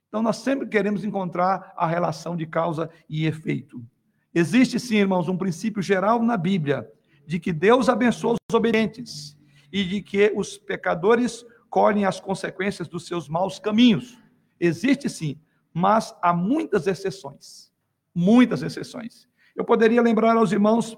[0.07, 3.86] Então, nós sempre queremos encontrar a relação de causa e efeito.
[4.34, 6.89] Existe sim, irmãos, um princípio geral na Bíblia
[7.27, 9.38] de que Deus abençoa os obedientes
[9.71, 14.17] e de que os pecadores colhem as consequências dos seus maus caminhos.
[14.60, 15.39] Existe sim,
[15.73, 17.71] mas há muitas exceções.
[18.13, 19.27] Muitas exceções.
[19.55, 20.97] Eu poderia lembrar aos irmãos,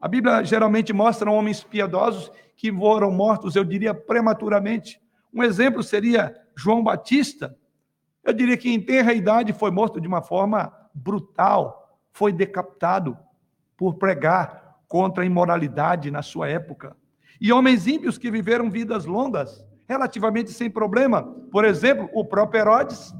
[0.00, 5.00] a Bíblia geralmente mostra homens piedosos que foram mortos, eu diria, prematuramente,
[5.32, 7.56] um exemplo seria João Batista.
[8.22, 13.16] Eu diria que em tenra idade foi morto de uma forma brutal, foi decapitado
[13.76, 16.96] por pregar contra a imoralidade na sua época.
[17.40, 21.22] E homens ímpios que viveram vidas longas, relativamente sem problema.
[21.50, 23.14] Por exemplo, o próprio Herodes.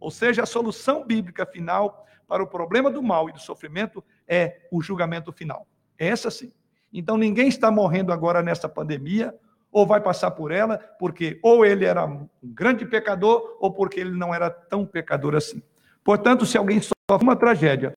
[0.00, 4.66] Ou seja, a solução bíblica final para o problema do mal e do sofrimento é
[4.72, 5.66] o julgamento final.
[5.98, 6.52] É essa sim.
[6.92, 9.34] Então ninguém está morrendo agora nessa pandemia
[9.70, 14.16] ou vai passar por ela porque ou ele era um grande pecador ou porque ele
[14.16, 15.62] não era tão pecador assim.
[16.02, 17.92] Portanto, se alguém sofre uma tragédia,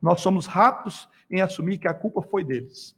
[0.00, 2.96] nós somos rápidos em assumir que a culpa foi deles.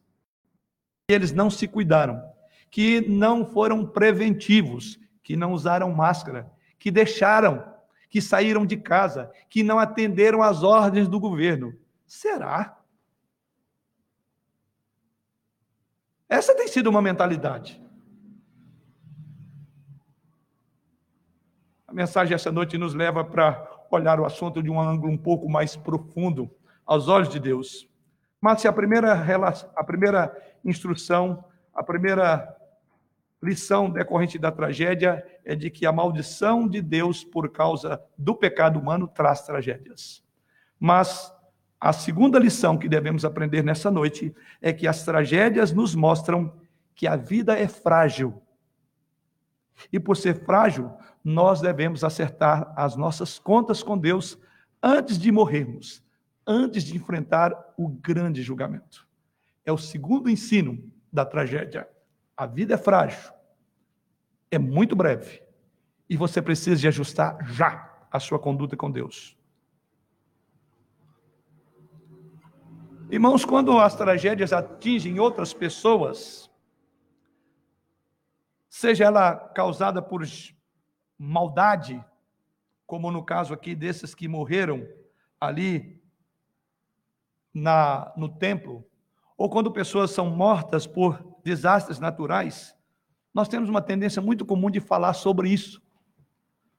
[1.09, 2.23] Que eles não se cuidaram,
[2.71, 7.65] que não foram preventivos, que não usaram máscara, que deixaram,
[8.09, 11.75] que saíram de casa, que não atenderam às ordens do governo.
[12.07, 12.79] Será?
[16.29, 17.85] Essa tem sido uma mentalidade.
[21.97, 25.75] mensagem essa noite nos leva para olhar o assunto de um ângulo um pouco mais
[25.75, 26.51] profundo,
[26.85, 27.89] aos olhos de Deus.
[28.39, 29.15] Mas se a primeira,
[29.75, 31.43] a primeira instrução,
[31.73, 32.55] a primeira
[33.47, 38.79] lição decorrente da tragédia é de que a maldição de Deus por causa do pecado
[38.79, 40.23] humano traz tragédias.
[40.79, 41.33] Mas
[41.81, 46.53] a segunda lição que devemos aprender nessa noite é que as tragédias nos mostram
[46.95, 48.43] que a vida é frágil.
[49.93, 50.91] E por ser frágil,
[51.23, 54.39] nós devemos acertar as nossas contas com Deus
[54.83, 56.03] antes de morrermos,
[56.47, 59.07] antes de enfrentar o grande julgamento.
[59.65, 60.83] É o segundo ensino
[61.13, 61.89] da tragédia.
[62.37, 63.33] A vida é frágil,
[64.51, 65.43] é muito breve,
[66.09, 69.37] e você precisa de ajustar já a sua conduta com Deus.
[73.11, 76.51] Irmãos, quando as tragédias atingem outras pessoas,
[78.69, 80.23] seja ela causada por
[81.17, 82.05] maldade,
[82.85, 84.87] como no caso aqui desses que morreram
[85.41, 86.03] ali
[87.55, 88.85] na no templo,
[89.37, 92.76] ou quando pessoas são mortas por desastres naturais,
[93.37, 95.83] nós temos uma tendência muito comum de falar sobre isso.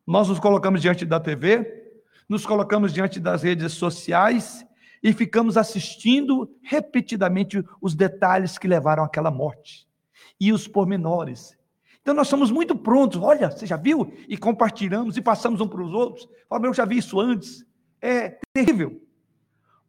[0.08, 1.94] Nós nos colocamos diante da TV,
[2.28, 4.66] nos colocamos diante das redes sociais
[5.04, 9.88] e ficamos assistindo repetidamente os detalhes que levaram àquela morte
[10.40, 11.56] e os pormenores
[12.08, 13.22] então nós somos muito prontos.
[13.22, 14.14] Olha, você já viu?
[14.30, 16.26] E compartilhamos e passamos um para os outros.
[16.48, 17.66] Fala, eu já vi isso antes.
[18.02, 19.02] É terrível.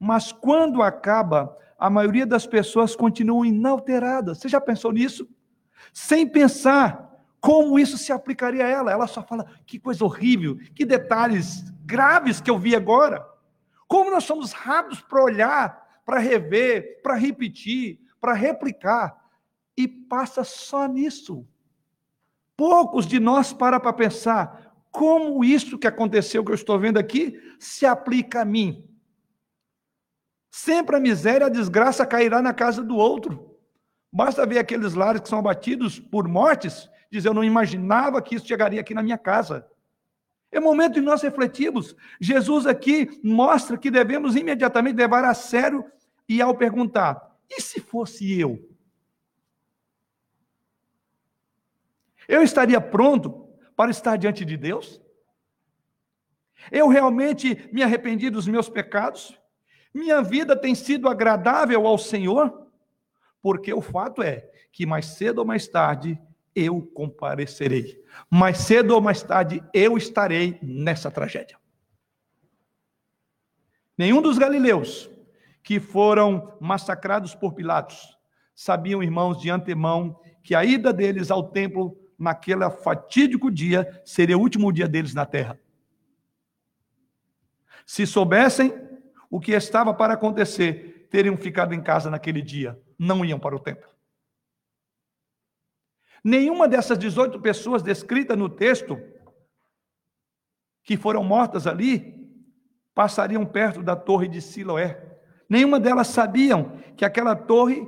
[0.01, 4.39] Mas quando acaba, a maioria das pessoas continuam inalteradas.
[4.39, 5.29] Você já pensou nisso?
[5.93, 7.09] Sem pensar
[7.41, 8.93] como isso se aplicaria a ela.
[8.93, 13.27] Ela só fala: que coisa horrível, que detalhes graves que eu vi agora.
[13.87, 19.17] Como nós somos rápidos para olhar, para rever, para repetir, para replicar.
[19.77, 21.47] E passa só nisso.
[22.57, 27.41] Poucos de nós param para pensar como isso que aconteceu, que eu estou vendo aqui,
[27.59, 28.85] se aplica a mim.
[30.51, 33.58] Sempre a miséria a desgraça cairá na casa do outro.
[34.13, 38.47] Basta ver aqueles lares que são abatidos por mortes, dizer, eu não imaginava que isso
[38.47, 39.67] chegaria aqui na minha casa.
[40.51, 41.95] É momento de nós refletirmos.
[42.21, 45.85] Jesus aqui mostra que devemos imediatamente levar a sério
[46.29, 48.67] e ao perguntar: e se fosse eu?
[52.27, 55.01] Eu estaria pronto para estar diante de Deus?
[56.71, 59.39] Eu realmente me arrependi dos meus pecados?
[59.95, 62.68] Minha vida tem sido agradável ao Senhor?
[63.41, 66.19] Porque o fato é que mais cedo ou mais tarde
[66.55, 68.03] eu comparecerei.
[68.31, 71.59] Mais cedo ou mais tarde eu estarei nessa tragédia.
[73.97, 75.11] Nenhum dos galileus
[75.63, 78.17] que foram massacrados por Pilatos
[78.55, 84.41] sabiam, irmãos, de antemão que a ida deles ao templo naquele fatídico dia seria o
[84.41, 85.61] último dia deles na terra.
[87.87, 88.75] Se soubessem
[89.31, 93.61] o que estava para acontecer, teriam ficado em casa naquele dia, não iam para o
[93.61, 93.89] templo.
[96.23, 98.99] Nenhuma dessas 18 pessoas descritas no texto,
[100.83, 102.19] que foram mortas ali,
[102.95, 105.19] passariam perto da torre de Siloé.
[105.49, 107.87] Nenhuma delas sabiam que aquela torre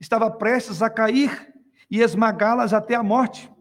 [0.00, 1.52] estava prestes a cair
[1.90, 3.52] e esmagá-las até a morte.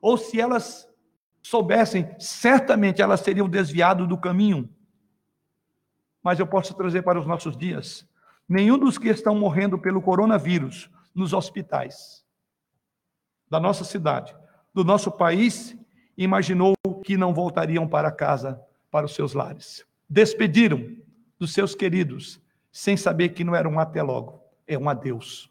[0.00, 0.88] Ou se elas
[1.42, 4.68] soubessem, certamente elas teriam desviado do caminho.
[6.22, 8.08] Mas eu posso trazer para os nossos dias.
[8.48, 12.24] Nenhum dos que estão morrendo pelo coronavírus nos hospitais
[13.48, 14.34] da nossa cidade,
[14.72, 15.76] do nosso país,
[16.16, 16.74] imaginou
[17.04, 19.86] que não voltariam para casa, para os seus lares.
[20.08, 20.96] Despediram
[21.38, 22.40] dos seus queridos,
[22.70, 25.50] sem saber que não era um até logo, é um adeus.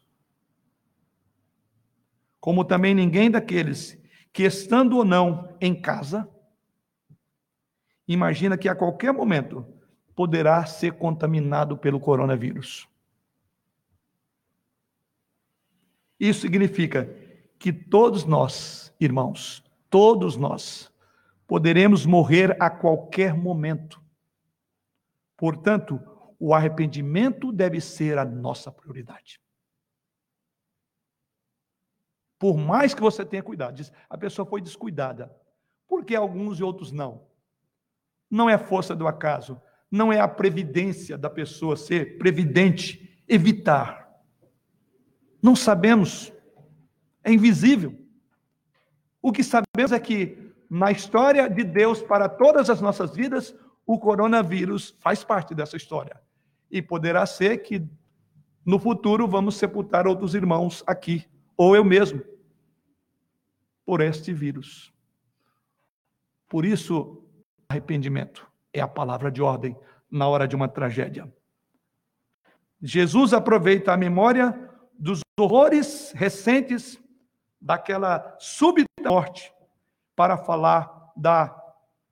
[2.40, 3.98] Como também ninguém daqueles
[4.32, 6.28] que, estando ou não em casa,
[8.06, 9.66] imagina que a qualquer momento
[10.16, 12.88] poderá ser contaminado pelo coronavírus.
[16.18, 17.04] Isso significa
[17.58, 20.90] que todos nós, irmãos, todos nós,
[21.46, 24.02] poderemos morrer a qualquer momento.
[25.36, 26.00] Portanto,
[26.38, 29.38] o arrependimento deve ser a nossa prioridade.
[32.38, 35.34] Por mais que você tenha cuidado, diz, a pessoa foi descuidada.
[35.86, 37.26] Por que alguns e outros não?
[38.30, 39.60] Não é força do acaso,
[39.96, 44.08] não é a previdência da pessoa ser previdente, evitar.
[45.42, 46.32] Não sabemos
[47.24, 47.92] é invisível.
[49.20, 50.38] O que sabemos é que
[50.70, 53.52] na história de Deus para todas as nossas vidas,
[53.84, 56.20] o coronavírus faz parte dessa história.
[56.70, 57.84] E poderá ser que
[58.64, 61.26] no futuro vamos sepultar outros irmãos aqui,
[61.56, 62.22] ou eu mesmo,
[63.84, 64.92] por este vírus.
[66.48, 67.24] Por isso,
[67.68, 68.46] arrependimento
[68.78, 69.76] é a palavra de ordem
[70.10, 71.32] na hora de uma tragédia.
[72.80, 74.58] Jesus aproveita a memória
[74.98, 77.00] dos horrores recentes
[77.60, 79.52] daquela súbita morte
[80.14, 81.56] para falar da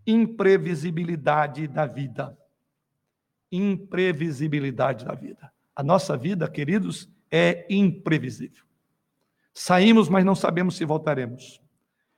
[0.06, 2.36] imprevisibilidade da vida.
[3.50, 5.52] Imprevisibilidade da vida.
[5.76, 8.64] A nossa vida, queridos, é imprevisível.
[9.52, 11.60] Saímos, mas não sabemos se voltaremos.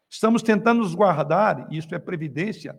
[0.09, 2.79] Estamos tentando nos guardar, e isso é previdência,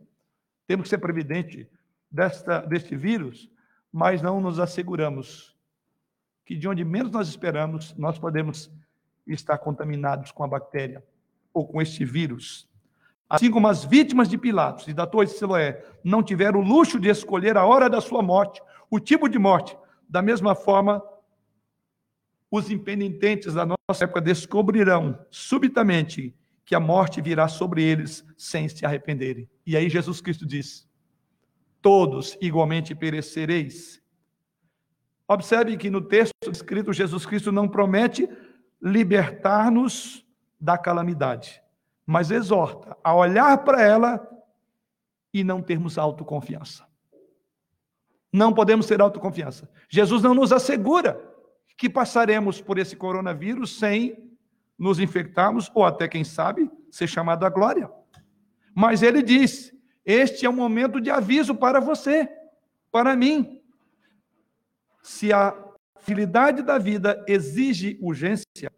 [0.67, 1.67] temos que ser previdente
[2.11, 3.49] desta, deste vírus,
[3.91, 5.55] mas não nos asseguramos
[6.45, 8.71] que de onde menos nós esperamos, nós podemos
[9.25, 11.03] estar contaminados com a bactéria
[11.53, 12.69] ou com este vírus.
[13.29, 16.99] Assim como as vítimas de Pilatos e da Torre de Siloé não tiveram o luxo
[16.99, 21.03] de escolher a hora da sua morte, o tipo de morte, da mesma forma,
[22.49, 26.33] os impenitentes da nossa época descobrirão subitamente
[26.67, 29.49] que a morte virá sobre eles sem se arrependerem.
[29.65, 30.85] E aí Jesus Cristo diz:
[31.81, 34.03] Todos igualmente perecereis.
[35.25, 38.29] Observe que no texto escrito, Jesus Cristo não promete
[38.81, 40.25] libertar-nos
[40.59, 41.63] da calamidade,
[42.05, 44.29] mas exorta a olhar para ela
[45.33, 46.85] e não termos autoconfiança.
[48.31, 49.69] Não podemos ter autoconfiança.
[49.87, 51.17] Jesus não nos assegura
[51.77, 54.26] que passaremos por esse coronavírus sem
[54.77, 57.89] nos infectarmos ou até, quem sabe, ser chamado à glória.
[58.75, 59.73] Mas ele diz:
[60.05, 62.29] este é um momento de aviso para você,
[62.91, 63.61] para mim.
[65.01, 65.55] Se a
[66.07, 68.71] fragilidade da vida exige urgência.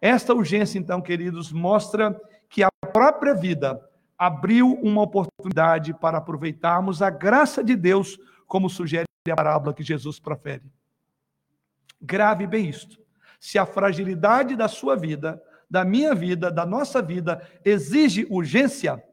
[0.00, 3.80] Esta urgência, então, queridos, mostra que a própria vida
[4.18, 10.20] abriu uma oportunidade para aproveitarmos a graça de Deus, como sugere a parábola que Jesus
[10.20, 10.70] profere.
[12.00, 13.02] Grave bem isto.
[13.44, 15.38] Se a fragilidade da sua vida,
[15.68, 19.04] da minha vida, da nossa vida, exige urgência,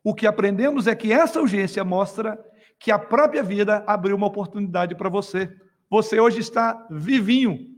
[0.00, 2.38] o que aprendemos é que essa urgência mostra
[2.78, 5.52] que a própria vida abriu uma oportunidade para você.
[5.90, 7.76] Você hoje está vivinho.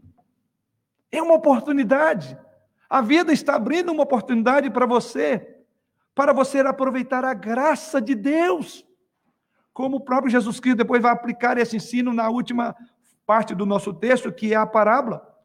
[1.11, 2.37] É uma oportunidade.
[2.91, 5.65] A vida está abrindo uma oportunidade para você,
[6.15, 8.85] para você aproveitar a graça de Deus.
[9.73, 12.77] Como o próprio Jesus Cristo depois vai aplicar esse ensino na última
[13.29, 15.39] parte do nosso texto, que é a parábola.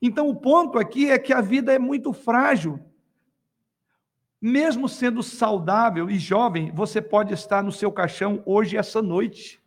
[0.00, 2.78] Então, o ponto aqui é que a vida é muito frágil.
[4.40, 9.60] Mesmo sendo saudável e jovem, você pode estar no seu caixão hoje essa noite.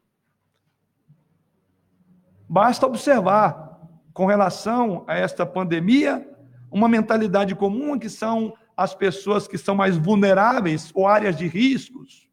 [2.47, 3.78] Basta observar
[4.14, 6.26] com relação a esta pandemia,
[6.72, 12.30] uma mentalidade comum que são as pessoas que são mais vulneráveis ou áreas de riscos.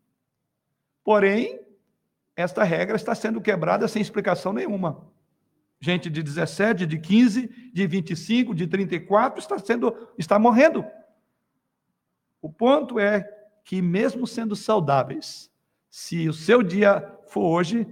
[1.02, 1.58] Porém,
[2.38, 5.04] esta regra está sendo quebrada sem explicação nenhuma.
[5.80, 10.84] Gente de 17, de 15, de 25, de 34 está sendo está morrendo.
[12.40, 13.28] O ponto é
[13.64, 15.50] que mesmo sendo saudáveis,
[15.90, 17.88] se o seu dia for hoje,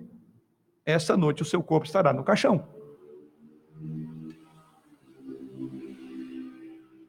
[0.85, 2.69] essa noite o seu corpo estará no caixão.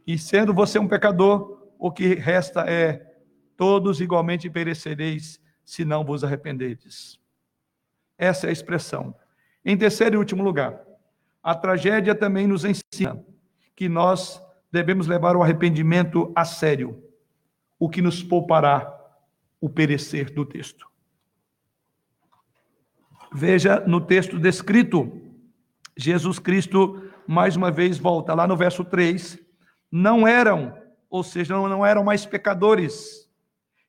[0.07, 3.15] E sendo você um pecador, o que resta é
[3.55, 7.19] todos igualmente perecereis se não vos arrependedes.
[8.17, 9.15] Essa é a expressão.
[9.63, 10.81] Em terceiro e último lugar,
[11.43, 13.23] a tragédia também nos ensina
[13.75, 14.41] que nós
[14.71, 17.03] devemos levar o arrependimento a sério,
[17.79, 18.93] o que nos poupará
[19.61, 20.87] o perecer do texto.
[23.33, 25.21] Veja no texto descrito,
[25.95, 29.37] Jesus Cristo mais uma vez volta lá no verso 3,
[29.91, 30.77] não eram,
[31.09, 33.29] ou seja, não, eram mais pecadores.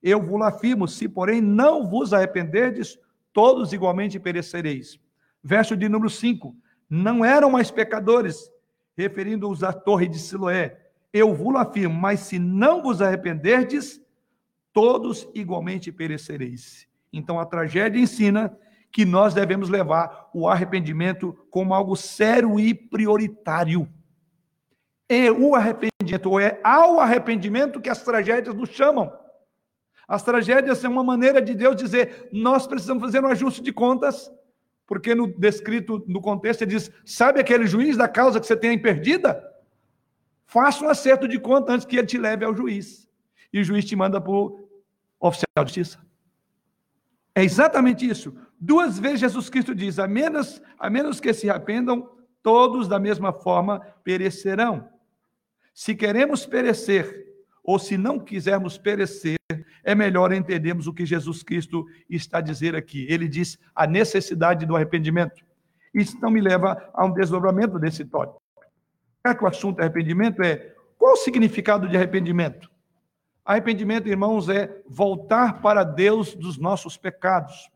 [0.03, 2.99] Eu vos afirmo, se porém não vos arrependerdes,
[3.39, 4.99] todos igualmente perecereis.
[5.41, 6.57] Verso de número 5:
[6.91, 8.51] Não eram mais pecadores,
[8.97, 10.77] referindo-os à torre de Siloé.
[11.13, 14.03] Eu vos afirmo, mas se não vos arrependerdes,
[14.73, 16.89] todos igualmente perecereis.
[17.13, 18.59] Então a tragédia ensina
[18.91, 23.89] que nós devemos levar o arrependimento como algo sério e prioritário.
[25.09, 29.13] É o arrependimento, ou é ao arrependimento que as tragédias nos chamam.
[30.09, 34.33] As tragédias são uma maneira de Deus dizer: nós precisamos fazer um ajuste de contas,
[34.87, 38.81] porque no descrito no contexto ele diz: sabe aquele juiz da causa que você tem
[38.81, 39.45] perdida?
[40.47, 43.07] Faça um acerto de conta antes que ele te leve ao juiz.
[43.53, 44.67] E o juiz te manda para o
[45.21, 45.99] oficial de justiça.
[47.35, 48.35] É exatamente isso.
[48.59, 52.11] Duas vezes Jesus Cristo diz: a menos, a menos que se arrependam,
[52.43, 54.89] todos da mesma forma perecerão.
[55.75, 57.27] Se queremos perecer,
[57.63, 59.37] ou se não quisermos perecer,
[59.85, 63.07] é melhor entendermos o que Jesus Cristo está dizer aqui.
[63.09, 65.45] Ele diz a necessidade do arrependimento.
[65.95, 68.43] Isso não me leva a um desdobramento desse tópico.
[69.27, 72.71] Já que o assunto é arrependimento, é qual o significado de arrependimento?
[73.45, 77.71] Arrependimento, irmãos, é voltar para Deus dos nossos pecados.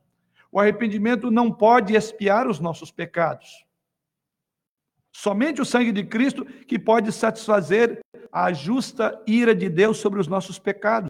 [0.50, 3.64] O arrependimento não pode expiar os nossos pecados.
[5.10, 8.00] Somente o sangue de Cristo que pode satisfazer
[8.30, 11.08] a justa ira de Deus sobre os nossos pecados.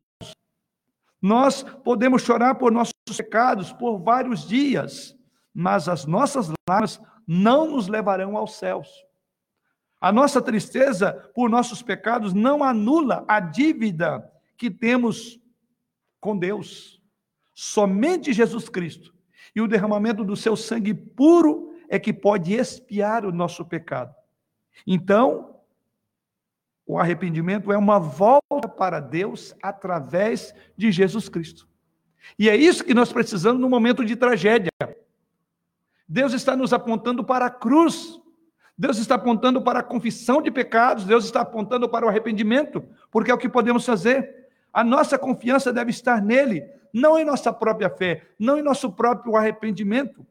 [1.22, 5.16] Nós podemos chorar por nossos pecados por vários dias,
[5.54, 8.88] mas as nossas lágrimas não nos levarão aos céus.
[10.00, 15.40] A nossa tristeza por nossos pecados não anula a dívida que temos
[16.20, 17.00] com Deus.
[17.54, 19.14] Somente Jesus Cristo
[19.54, 24.12] e o derramamento do seu sangue puro é que pode expiar o nosso pecado.
[24.84, 25.51] Então,
[26.86, 31.68] o arrependimento é uma volta para Deus através de Jesus Cristo.
[32.38, 34.70] E é isso que nós precisamos no momento de tragédia.
[36.08, 38.20] Deus está nos apontando para a cruz.
[38.76, 43.30] Deus está apontando para a confissão de pecados, Deus está apontando para o arrependimento, porque
[43.30, 44.48] é o que podemos fazer.
[44.72, 49.36] A nossa confiança deve estar nele, não em nossa própria fé, não em nosso próprio
[49.36, 50.26] arrependimento.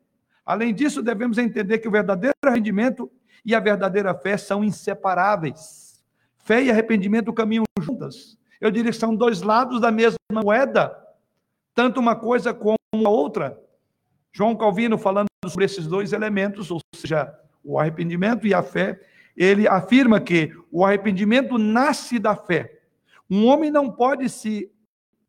[0.45, 3.09] Além disso, devemos entender que o verdadeiro arrependimento
[3.45, 5.90] e a verdadeira fé são inseparáveis.
[6.43, 8.37] Fé e arrependimento caminham juntas.
[8.59, 10.95] Eu diria que são dois lados da mesma moeda,
[11.73, 13.59] tanto uma coisa como a outra.
[14.33, 17.33] João Calvino, falando sobre esses dois elementos, ou seja,
[17.63, 18.99] o arrependimento e a fé,
[19.35, 22.79] ele afirma que o arrependimento nasce da fé.
[23.29, 24.71] Um homem não pode se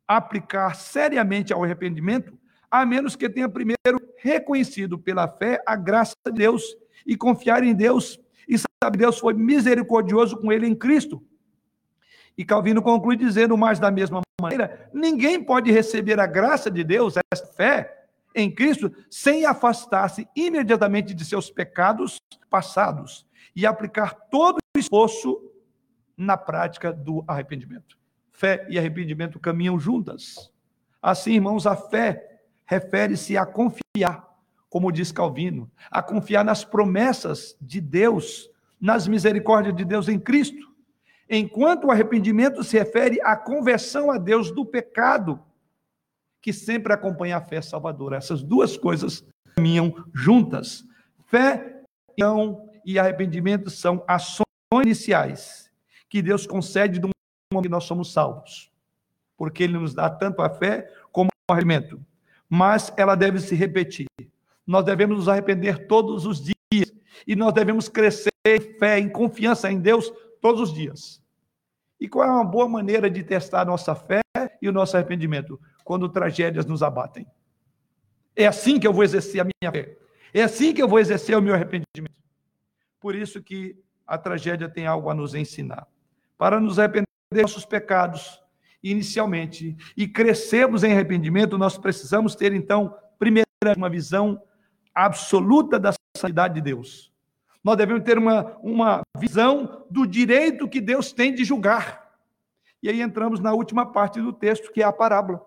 [0.07, 2.37] aplicar seriamente ao arrependimento
[2.73, 7.71] a menos que tenha primeiro reconhecido pela fé a graça de Deus e confiar em
[7.71, 11.23] Deus e sabe Deus foi misericordioso com ele em Cristo.
[12.37, 17.15] E Calvino conclui dizendo mais da mesma maneira: ninguém pode receber a graça de Deus,
[17.31, 22.17] essa fé em Cristo, sem afastar-se imediatamente de seus pecados
[22.49, 23.25] passados
[23.55, 25.39] e aplicar todo o esforço
[26.17, 27.97] na prática do arrependimento.
[28.31, 30.51] Fé e arrependimento caminham juntas.
[31.01, 34.32] Assim, irmãos, a fé refere-se a confiar,
[34.73, 38.49] como diz Calvino, a confiar nas promessas de Deus,
[38.81, 40.67] nas misericórdias de Deus em Cristo,
[41.29, 45.39] enquanto o arrependimento se refere à conversão a Deus do pecado,
[46.41, 48.17] que sempre acompanha a fé salvadora.
[48.17, 49.23] Essas duas coisas
[49.55, 50.83] caminham juntas.
[51.27, 54.47] Fé então, e arrependimento são ações
[54.81, 55.69] iniciais
[56.09, 57.09] que Deus concede do
[57.53, 58.71] momento que nós somos salvos,
[59.37, 62.03] porque Ele nos dá tanto a fé como o arrependimento.
[62.49, 64.07] Mas ela deve se repetir.
[64.65, 66.93] Nós devemos nos arrepender todos os dias
[67.27, 70.11] e nós devemos crescer em fé, em confiança em Deus
[70.41, 71.21] todos os dias.
[71.99, 74.21] E qual é uma boa maneira de testar a nossa fé
[74.61, 75.59] e o nosso arrependimento?
[75.83, 77.25] Quando tragédias nos abatem.
[78.35, 79.97] É assim que eu vou exercer a minha fé.
[80.33, 82.15] É assim que eu vou exercer o meu arrependimento.
[82.99, 85.87] Por isso que a tragédia tem algo a nos ensinar.
[86.37, 88.41] Para nos arrepender dos nossos pecados,
[88.81, 93.47] inicialmente, e crescermos em arrependimento, nós precisamos ter, então, primeiro,
[93.77, 94.41] uma visão
[94.93, 97.11] absoluta da santidade de Deus.
[97.63, 102.11] Nós devemos ter uma, uma visão do direito que Deus tem de julgar.
[102.81, 105.41] E aí entramos na última parte do texto, que é a parábola.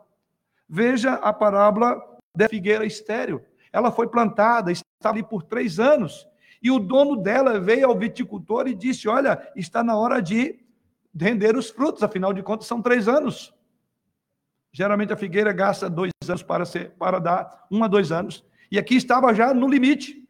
[0.66, 2.00] Veja a parábola
[2.34, 3.44] da figueira estéreo.
[3.70, 6.26] Ela foi plantada, está ali por três anos.
[6.62, 10.58] E o dono dela veio ao viticultor e disse: Olha, está na hora de
[11.14, 13.54] render os frutos, afinal de contas, são três anos.
[14.72, 18.44] Geralmente a figueira gasta dois anos para, ser, para dar um a dois anos.
[18.70, 20.26] E aqui estava já no limite.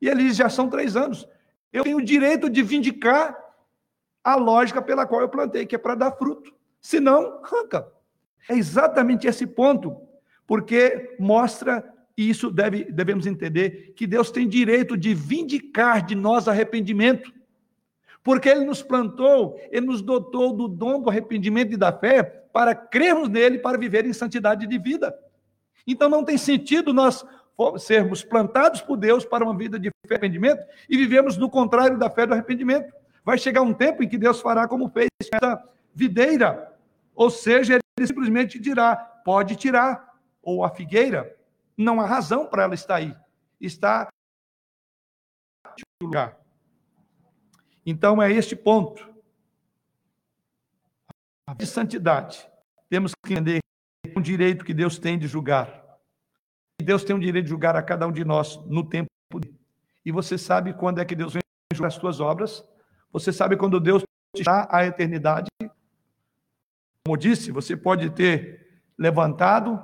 [0.00, 1.26] E eles já são três anos.
[1.72, 3.36] Eu tenho o direito de vindicar
[4.22, 6.52] a lógica pela qual eu plantei, que é para dar fruto.
[6.80, 7.86] Se não, arranca.
[8.48, 9.96] É exatamente esse ponto,
[10.46, 11.84] porque mostra,
[12.16, 17.32] e isso deve, devemos entender, que Deus tem direito de vindicar de nós arrependimento.
[18.22, 22.22] Porque Ele nos plantou, Ele nos dotou do dom do arrependimento e da fé
[22.52, 25.16] para crermos nele, para viver em santidade de vida.
[25.86, 27.24] Então não tem sentido nós
[27.78, 31.98] sermos plantados por Deus para uma vida de fé e arrependimento e vivemos no contrário
[31.98, 32.92] da fé do arrependimento.
[33.24, 35.62] Vai chegar um tempo em que Deus fará como fez essa
[35.94, 36.76] videira,
[37.14, 41.36] ou seja, ele simplesmente dirá: pode tirar, ou a figueira,
[41.76, 43.14] não há razão para ela estar aí,
[43.60, 44.08] está
[46.00, 46.38] no lugar.
[47.84, 49.08] Então é este ponto
[51.56, 52.48] de santidade.
[52.88, 53.60] Temos que entender
[54.16, 55.81] o direito que Deus tem de julgar.
[56.82, 59.08] Deus tem o direito de julgar a cada um de nós no tempo.
[60.04, 62.64] E você sabe quando é que Deus vem julgar as suas obras?
[63.12, 64.02] Você sabe quando Deus
[64.34, 65.48] te dá a eternidade?
[67.04, 69.82] Como disse, você pode ter levantado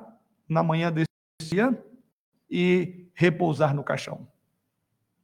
[0.48, 1.06] na manhã desse
[1.42, 1.76] dia
[2.50, 4.26] e repousar no caixão.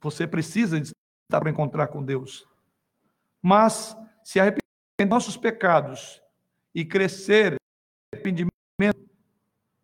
[0.00, 2.46] Você precisa estar para encontrar com Deus.
[3.40, 4.64] Mas se arrepender
[5.00, 6.20] de nossos pecados
[6.74, 7.56] e crescer
[8.12, 8.52] arrependimento,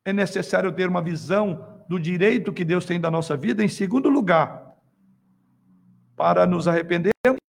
[0.05, 3.65] é necessário ter uma visão do direito que Deus tem da nossa vida.
[3.65, 4.77] Em segundo lugar,
[6.15, 7.41] para nos arrependermos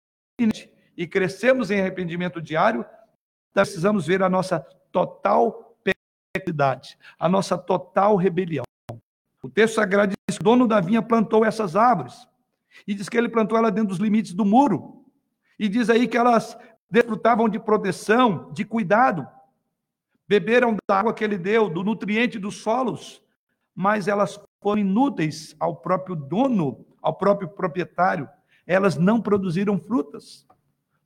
[0.96, 2.82] e crescermos em arrependimento diário,
[3.52, 4.60] precisamos ver a nossa
[4.90, 5.76] total
[6.32, 8.64] pecadidade, a nossa total rebelião.
[9.42, 12.26] O texto sagrado diz que o dono da vinha plantou essas árvores.
[12.86, 15.04] E diz que ele plantou ela dentro dos limites do muro.
[15.58, 16.56] E diz aí que elas
[16.90, 19.28] desfrutavam de proteção, de cuidado.
[20.26, 23.22] Beberam da água que ele deu, do nutriente dos solos
[23.74, 28.28] mas elas foram inúteis ao próprio dono, ao próprio proprietário.
[28.66, 30.46] Elas não produziram frutas.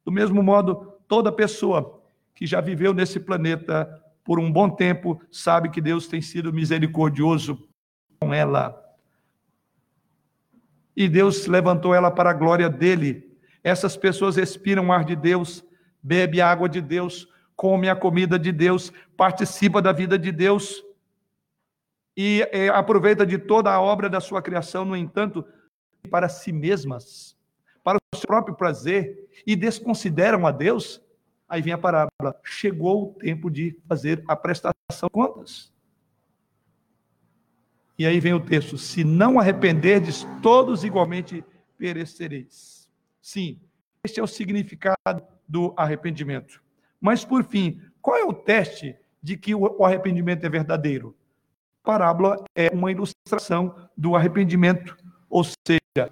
[0.05, 2.03] Do mesmo modo, toda pessoa
[2.35, 3.89] que já viveu nesse planeta
[4.25, 7.69] por um bom tempo sabe que Deus tem sido misericordioso
[8.21, 8.81] com ela.
[10.97, 13.39] E Deus levantou ela para a glória dele.
[13.63, 15.65] Essas pessoas respiram o ar de Deus,
[16.03, 20.83] bebe a água de Deus, come a comida de Deus, participa da vida de Deus
[22.17, 25.45] e é, aproveita de toda a obra da sua criação, no entanto,
[26.11, 27.37] para si mesmas,
[27.83, 31.03] para o seu próprio prazer, e desconsideram a Deus,
[31.49, 35.73] aí vem a parábola: chegou o tempo de fazer a prestação de contas.
[37.99, 41.45] E aí vem o texto: se não arrependerdes, todos igualmente
[41.77, 42.89] perecereis.
[43.21, 43.61] Sim,
[44.05, 46.63] este é o significado do arrependimento.
[47.01, 51.17] Mas, por fim, qual é o teste de que o arrependimento é verdadeiro?
[51.85, 54.97] Parábola é uma ilustração do arrependimento,
[55.29, 56.11] ou seja,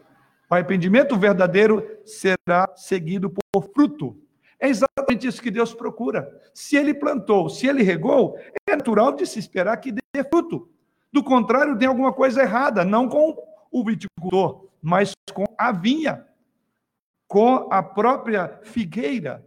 [0.48, 4.16] o arrependimento verdadeiro será seguido por fruto.
[4.60, 6.30] É exatamente isso que Deus procura.
[6.54, 10.70] Se ele plantou, se ele regou, é natural de se esperar que dê fruto.
[11.12, 13.36] Do contrário, tem alguma coisa errada, não com
[13.70, 16.26] o viticultor, mas com a vinha,
[17.26, 19.44] com a própria figueira.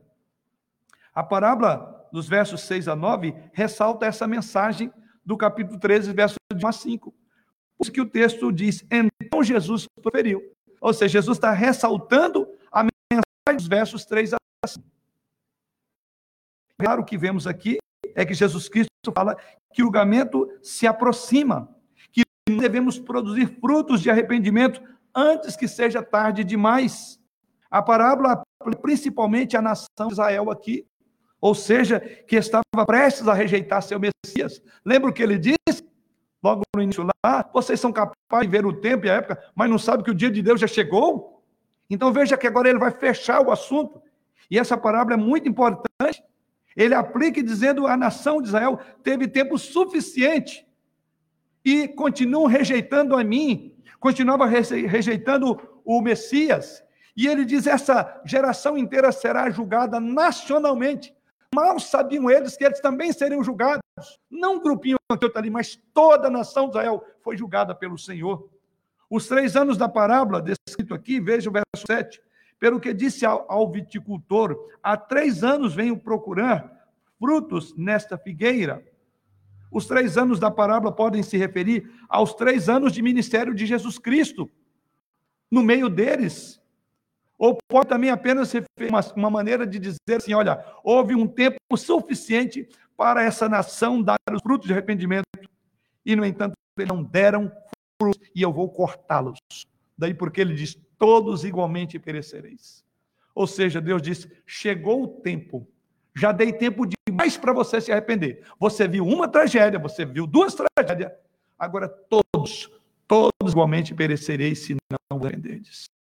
[1.13, 4.91] A parábola dos versos 6 a 9 ressalta essa mensagem
[5.25, 7.11] do capítulo 13, verso de 1 a 5.
[7.11, 10.41] Por isso que o texto diz: Então Jesus proferiu.
[10.79, 14.85] Ou seja, Jesus está ressaltando a mensagem dos versos 3 a 5.
[16.77, 17.77] Claro que vemos aqui
[18.13, 19.35] é que Jesus Cristo fala
[19.73, 21.69] que o julgamento se aproxima,
[22.11, 24.81] que devemos produzir frutos de arrependimento
[25.13, 27.19] antes que seja tarde demais.
[27.69, 28.41] A parábola
[28.81, 30.85] principalmente a nação de Israel aqui,
[31.39, 34.61] ou seja, que estava prestes a rejeitar seu Messias.
[34.83, 35.85] Lembra o que ele disse?
[36.43, 39.69] Logo no início lá, vocês são capazes de ver o tempo e a época, mas
[39.69, 41.43] não sabem que o dia de Deus já chegou?
[41.89, 44.01] Então veja que agora ele vai fechar o assunto.
[44.49, 46.23] E essa parábola é muito importante.
[46.75, 50.67] Ele aplica dizendo a nação de Israel teve tempo suficiente
[51.63, 56.83] e continuam rejeitando a mim, continuava rejeitando o Messias.
[57.15, 61.14] E ele diz: essa geração inteira será julgada nacionalmente.
[61.55, 63.79] Mal sabiam eles que eles também seriam julgados.
[64.29, 68.49] Não um grupinho aqui ali, mas toda a nação de Israel foi julgada pelo Senhor.
[69.09, 72.21] Os três anos da parábola, descrito aqui, veja o verso 7.
[72.59, 78.85] Pelo que disse ao viticultor: há três anos venho procurar frutos nesta figueira.
[79.71, 83.97] Os três anos da parábola podem se referir aos três anos de ministério de Jesus
[83.97, 84.51] Cristo.
[85.49, 86.61] No meio deles,
[87.37, 91.57] ou pode também apenas ser uma, uma maneira de dizer assim: olha, houve um tempo
[91.75, 95.25] suficiente para essa nação dar os frutos de arrependimento,
[96.05, 97.51] e, no entanto, eles não deram
[98.01, 99.39] frutos, e eu vou cortá-los.
[99.97, 102.83] Daí porque ele diz: todos igualmente perecereis.
[103.33, 105.67] Ou seja, Deus diz: chegou o tempo,
[106.15, 108.45] já dei tempo demais para você se arrepender.
[108.59, 111.11] Você viu uma tragédia, você viu duas tragédias,
[111.59, 112.71] agora todos,
[113.07, 115.94] todos igualmente perecereis se não arrependerdes.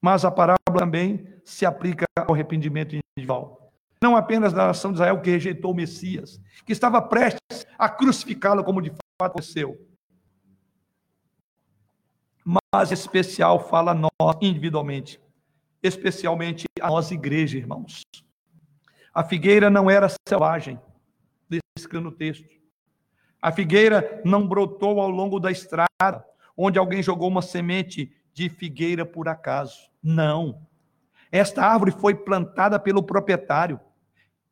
[0.00, 3.72] Mas a parábola também se aplica ao arrependimento individual.
[4.00, 8.62] Não apenas da nação de Israel que rejeitou o Messias, que estava prestes a crucificá-lo,
[8.62, 9.76] como de fato aconteceu.
[12.44, 15.20] Mas especial fala a nós individualmente,
[15.82, 18.02] especialmente a nós, igreja, irmãos.
[19.12, 20.80] A figueira não era selvagem,
[21.76, 22.48] descrito no texto.
[23.40, 26.24] A figueira não brotou ao longo da estrada,
[26.56, 29.90] onde alguém jogou uma semente de figueira por acaso.
[30.00, 30.64] Não.
[31.32, 33.80] Esta árvore foi plantada pelo proprietário.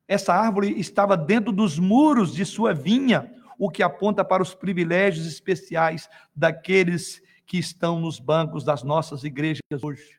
[0.09, 5.25] Essa árvore estava dentro dos muros de sua vinha, o que aponta para os privilégios
[5.25, 10.19] especiais daqueles que estão nos bancos das nossas igrejas hoje.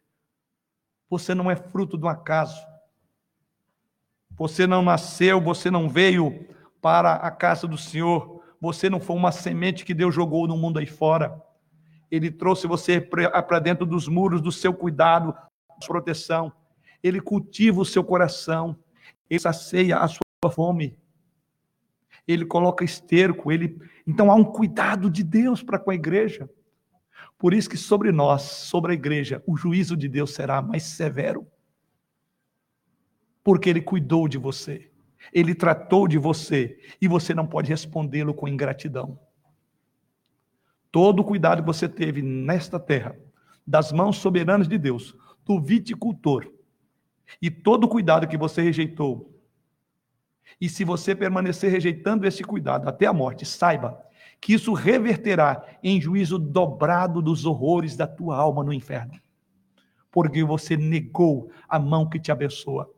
[1.09, 2.65] Você não é fruto do acaso.
[4.31, 6.47] Você não nasceu, você não veio
[6.81, 8.41] para a casa do Senhor.
[8.61, 11.45] Você não foi uma semente que Deus jogou no mundo aí fora.
[12.09, 15.35] Ele trouxe você para dentro dos muros do seu cuidado,
[15.85, 16.51] proteção.
[17.03, 18.77] Ele cultiva o seu coração.
[19.29, 20.97] Ele sacia a sua fome.
[22.27, 23.51] Ele coloca esterco.
[23.51, 23.77] Ele...
[24.05, 26.49] Então há um cuidado de Deus para com a igreja.
[27.37, 31.47] Por isso que sobre nós, sobre a igreja, o juízo de Deus será mais severo.
[33.43, 34.91] Porque ele cuidou de você.
[35.31, 36.79] Ele tratou de você.
[37.01, 39.19] E você não pode respondê-lo com ingratidão.
[40.91, 43.17] Todo o cuidado que você teve nesta terra,
[43.65, 45.15] das mãos soberanas de Deus,
[45.45, 46.51] do viticultor,
[47.41, 49.33] e todo o cuidado que você rejeitou,
[50.59, 54.01] e se você permanecer rejeitando esse cuidado até a morte, saiba
[54.39, 59.19] que isso reverterá em juízo dobrado dos horrores da tua alma no inferno,
[60.11, 62.89] porque você negou a mão que te abençoa.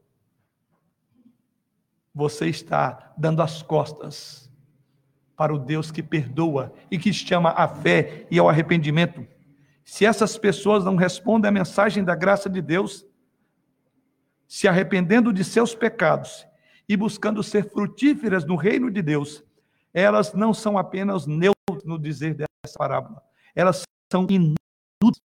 [2.14, 4.49] Você está dando as costas
[5.40, 9.26] para o Deus que perdoa e que chama à fé e ao arrependimento.
[9.86, 13.08] Se essas pessoas não respondem à mensagem da graça de Deus,
[14.46, 16.46] se arrependendo de seus pecados
[16.90, 19.42] e buscando ser frutíferas no reino de Deus,
[19.94, 23.24] elas não são apenas neutras no dizer dessa parábola,
[23.56, 25.24] elas são inúteis.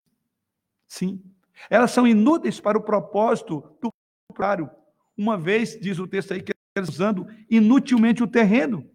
[0.87, 1.21] Sim,
[1.69, 3.91] elas são inúteis para o propósito do
[4.29, 4.71] contrário.
[5.19, 8.89] Uma vez, diz o texto aí, que eles usando inutilmente o terreno.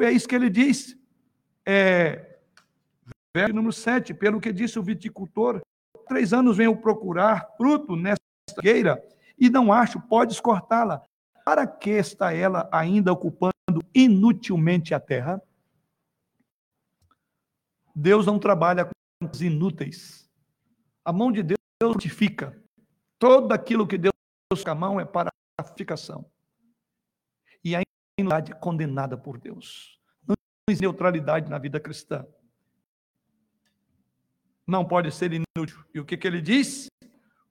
[0.00, 0.96] É isso que ele diz.
[1.64, 2.38] É,
[3.34, 5.60] verso número 7, pelo que disse o viticultor,
[6.08, 8.22] três anos venho procurar fruto nesta
[8.54, 9.02] figueira
[9.38, 11.04] e não acho, podes cortá-la.
[11.44, 13.52] Para que está ela ainda ocupando
[13.94, 15.40] inutilmente a terra?
[17.94, 20.28] Deus não trabalha com os inúteis.
[21.04, 22.60] A mão de Deus frutifica.
[23.18, 24.12] Todo aquilo que Deus
[24.64, 26.26] com a mão é para a frutificação.
[28.18, 30.00] E a inútilidade condenada por Deus.
[30.26, 30.34] Não
[30.68, 32.26] existe neutralidade na vida cristã.
[34.66, 35.84] Não pode ser inútil.
[35.94, 36.88] E o que, que ele diz?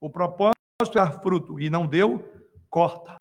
[0.01, 2.19] O propósito é dar fruto e não deu,
[2.69, 3.15] corta.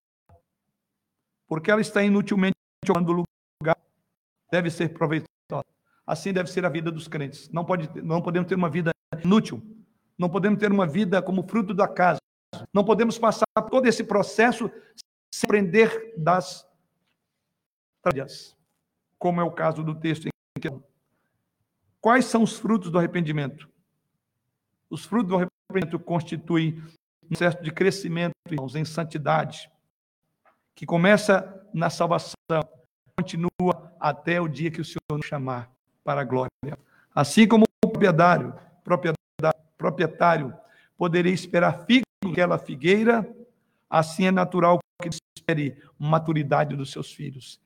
[1.46, 3.24] Porque ela está inutilmente ocupando
[3.62, 3.76] lugar,
[4.50, 5.28] deve ser proveitosa.
[6.06, 7.50] Assim deve ser a vida dos crentes.
[7.50, 8.90] Não, pode, não podemos ter uma vida
[9.22, 9.62] inútil.
[10.18, 12.20] Não podemos ter uma vida como fruto da casa.
[12.72, 14.70] Não podemos passar todo esse processo
[15.30, 16.66] sem aprender das
[18.04, 18.56] tragédias,
[19.18, 20.68] como é o caso do texto em que
[22.04, 23.66] Quais são os frutos do arrependimento?
[24.90, 26.82] Os frutos do arrependimento constituem
[27.22, 29.70] um processo de crescimento, irmãos, em santidade,
[30.74, 32.34] que começa na salvação,
[33.16, 35.72] continua até o dia que o Senhor nos chamar
[36.04, 36.50] para a glória.
[37.14, 40.54] Assim como o proprietário, proprietário, proprietário
[40.98, 43.26] poderia esperar figo naquela figueira,
[43.88, 47.58] assim é natural que espere maturidade dos seus filhos.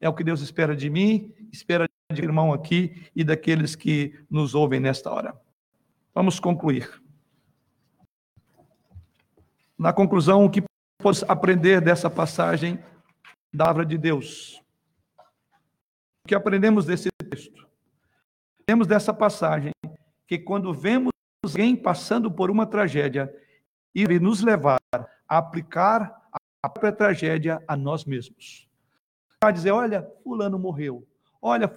[0.00, 4.54] É o que Deus espera de mim, espera de irmão aqui e daqueles que nos
[4.54, 5.38] ouvem nesta hora.
[6.14, 7.02] Vamos concluir.
[9.78, 10.62] Na conclusão, o que
[10.98, 12.76] podemos aprender dessa passagem
[13.52, 14.62] da palavra de Deus?
[16.24, 17.66] O que aprendemos desse texto?
[18.66, 19.72] Temos dessa passagem
[20.26, 23.32] que quando vemos alguém passando por uma tragédia,
[23.94, 26.28] e nos levar a aplicar
[26.62, 28.67] a própria tragédia a nós mesmos.
[29.42, 31.06] A dizer, olha, fulano morreu.
[31.40, 31.68] Olha,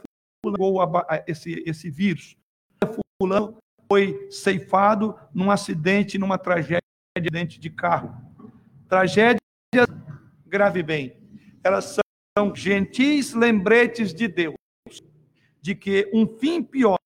[0.44, 2.36] fulano esse, esse vírus.
[3.22, 3.58] Fulano
[3.88, 6.82] foi ceifado num acidente, numa tragédia
[7.60, 8.16] de carro.
[8.88, 9.40] Tragédias,
[10.48, 11.16] grave bem,
[11.64, 11.98] elas
[12.38, 14.56] são gentis lembretes de Deus,
[15.62, 16.98] de que um fim pior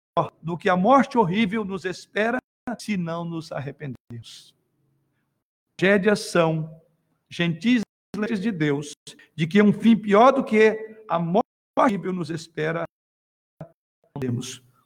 [0.41, 2.37] do que a morte horrível nos espera
[2.79, 4.55] se não nos arrependermos.
[5.77, 6.81] Tragédias são
[7.29, 7.81] gentis
[8.15, 8.93] lembretes de Deus,
[9.35, 11.45] de que um fim pior do que a morte
[11.77, 12.83] horrível nos espera.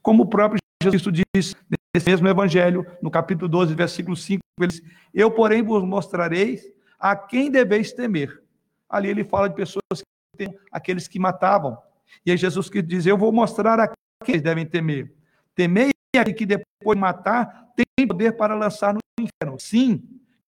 [0.01, 1.55] Como o próprio Jesus diz
[1.93, 4.82] nesse mesmo evangelho, no capítulo 12, versículo 5, ele diz,
[5.13, 6.59] eu, porém, vos mostrarei
[6.99, 8.41] a quem deveis temer.
[8.89, 11.77] Ali ele fala de pessoas que tem, aqueles que matavam.
[12.25, 13.93] E é Jesus que diz: Eu vou mostrar a
[14.25, 15.13] quem devem temer.
[15.53, 19.59] Temei aquele que depois de matar tem poder para lançar no inferno.
[19.59, 20.03] Sim,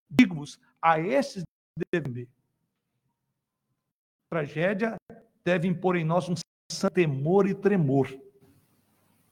[0.10, 1.44] digo-vos, a esses
[1.94, 2.28] devem temer.
[4.32, 4.96] Tragédia
[5.44, 6.36] deve impor em nós um
[6.94, 8.08] temor e tremor.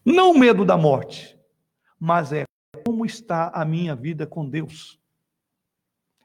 [0.03, 1.39] Não medo da morte,
[1.97, 2.43] mas é
[2.85, 4.99] como está a minha vida com Deus.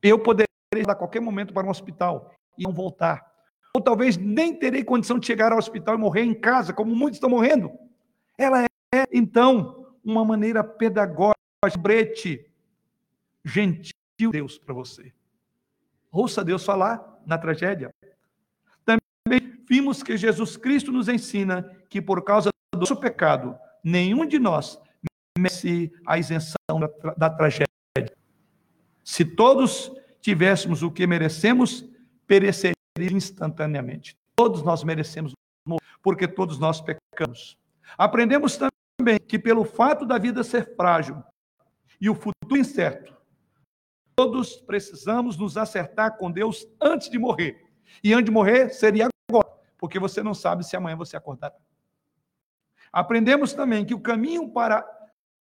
[0.03, 3.25] Eu poderia ir a qualquer momento para um hospital e não voltar.
[3.77, 7.19] Ou talvez nem terei condição de chegar ao hospital e morrer em casa, como muitos
[7.19, 7.71] estão morrendo.
[8.37, 8.69] Ela é,
[9.13, 11.37] então, uma maneira pedagógica,
[11.79, 12.51] brete,
[13.45, 15.13] gentil Deus para você.
[16.11, 17.95] Ouça Deus falar na tragédia.
[19.69, 24.79] Vimos que Jesus Cristo nos ensina que por causa do nosso pecado, nenhum de nós
[25.39, 27.67] merece a isenção da, da tragédia.
[29.03, 31.85] Se todos tivéssemos o que merecemos,
[32.27, 34.17] pereceria instantaneamente.
[34.37, 35.33] Todos nós merecemos
[36.03, 37.57] porque todos nós pecamos.
[37.97, 41.23] Aprendemos também que pelo fato da vida ser frágil
[42.01, 43.17] e o futuro incerto,
[44.15, 47.65] todos precisamos nos acertar com Deus antes de morrer.
[48.03, 49.09] E antes de morrer seria
[49.85, 51.55] porque você não sabe se amanhã você acordará.
[52.91, 54.83] Aprendemos também que o caminho para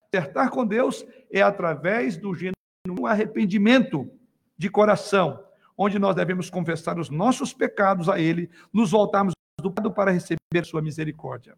[0.05, 4.11] acertar com Deus é através do genuíno arrependimento
[4.57, 5.41] de coração,
[5.77, 10.65] onde nós devemos confessar os nossos pecados a Ele, nos voltarmos do pecado para receber
[10.65, 11.57] Sua misericórdia.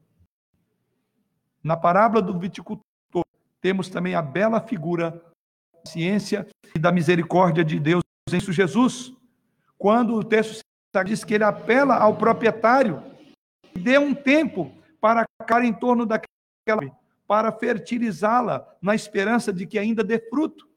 [1.64, 2.84] Na parábola do viticultor,
[3.60, 5.10] temos também a bela figura
[5.74, 9.12] da ciência e da misericórdia de Deus em Jesus,
[9.76, 10.64] quando o texto
[11.04, 13.04] diz que ele apela ao proprietário
[13.76, 16.82] e dê um tempo para ficar em torno daquela
[17.28, 20.68] para fertilizá-la na esperança de que ainda dê fruto.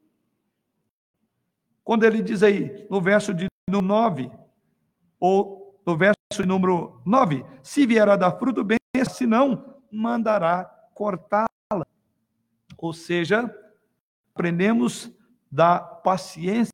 [1.83, 4.31] Quando ele diz aí, no verso de número 9,
[5.19, 6.15] ou no verso
[6.45, 11.85] número 9, se vier a dar fruto, bem, se não, mandará cortá-la.
[12.77, 13.53] Ou seja,
[14.33, 15.11] aprendemos
[15.51, 16.73] da paciência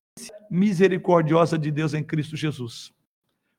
[0.50, 2.95] misericordiosa de Deus em Cristo Jesus.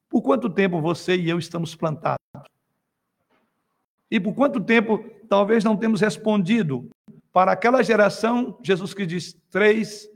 [0.09, 2.18] Por quanto tempo você e eu estamos plantados?
[4.11, 6.88] E por quanto tempo talvez não temos respondido
[7.32, 10.09] para aquela geração, Jesus que diz três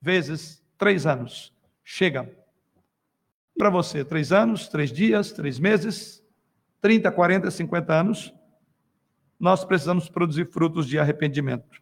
[0.00, 1.52] vezes três anos.
[1.84, 2.30] Chega.
[3.56, 6.22] Para você, três anos, três dias, três meses,
[6.80, 8.34] 30, 40, 50 anos,
[9.40, 11.80] nós precisamos produzir frutos de arrependimento.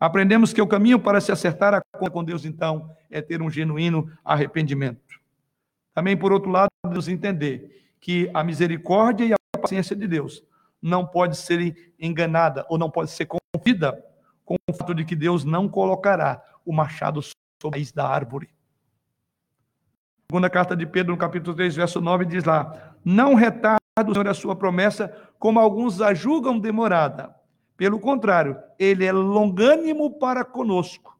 [0.00, 3.48] Aprendemos que o caminho para se acertar a conta com Deus, então, é ter um
[3.48, 5.20] genuíno arrependimento.
[5.94, 10.44] Também, por outro lado, devemos entender que a misericórdia e a paciência de Deus
[10.80, 14.04] não pode ser enganada ou não pode ser confundida
[14.44, 18.50] com o fato de que Deus não colocará o machado sobre a raiz da árvore.
[20.28, 23.78] Segunda carta de Pedro, no capítulo 3, verso 9, diz lá: Não retarda
[24.08, 25.08] o Senhor a sua promessa,
[25.38, 27.32] como alguns a julgam demorada.
[27.76, 31.16] Pelo contrário, ele é longânimo para conosco,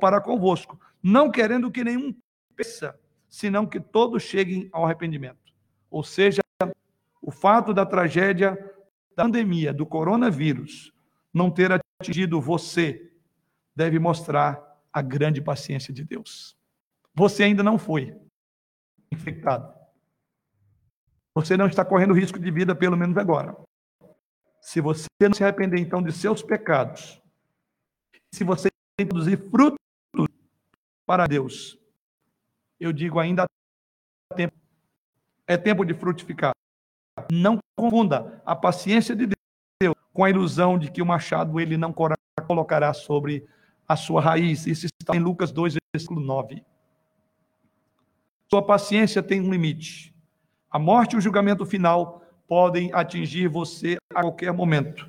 [0.00, 2.14] para convosco, não querendo que nenhum
[2.56, 2.98] peça,
[3.32, 5.54] senão que todos cheguem ao arrependimento.
[5.90, 6.42] Ou seja,
[7.22, 8.54] o fato da tragédia
[9.16, 10.92] da pandemia do coronavírus
[11.32, 13.10] não ter atingido você
[13.74, 14.60] deve mostrar
[14.92, 16.54] a grande paciência de Deus.
[17.14, 18.14] Você ainda não foi
[19.10, 19.72] infectado.
[21.34, 23.56] Você não está correndo risco de vida, pelo menos agora.
[24.60, 27.18] Se você não se arrepender, então, de seus pecados,
[28.34, 29.78] se você produzir frutos
[31.06, 31.81] para Deus,
[32.82, 34.54] eu digo ainda há tempo.
[35.46, 36.52] É tempo de frutificar.
[37.30, 39.26] Não confunda a paciência de
[39.80, 41.94] Deus com a ilusão de que o machado ele não
[42.46, 43.46] colocará sobre
[43.86, 44.66] a sua raiz.
[44.66, 46.64] Isso está em Lucas 2, versículo 9.
[48.50, 50.14] Sua paciência tem um limite.
[50.70, 55.08] A morte e o julgamento final podem atingir você a qualquer momento.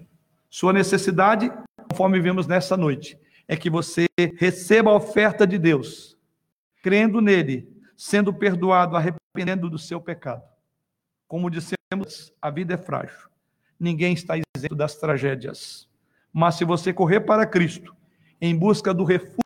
[0.50, 1.52] Sua necessidade,
[1.90, 3.18] conforme vemos nessa noite,
[3.48, 4.06] é que você
[4.38, 6.18] receba a oferta de Deus,
[6.84, 10.44] crendo nele, sendo perdoado, arrependendo do seu pecado.
[11.26, 13.30] Como dissemos, a vida é frágil.
[13.80, 15.90] Ninguém está isento das tragédias.
[16.32, 17.96] Mas se você correr para Cristo,
[18.40, 19.42] em busca do refúgio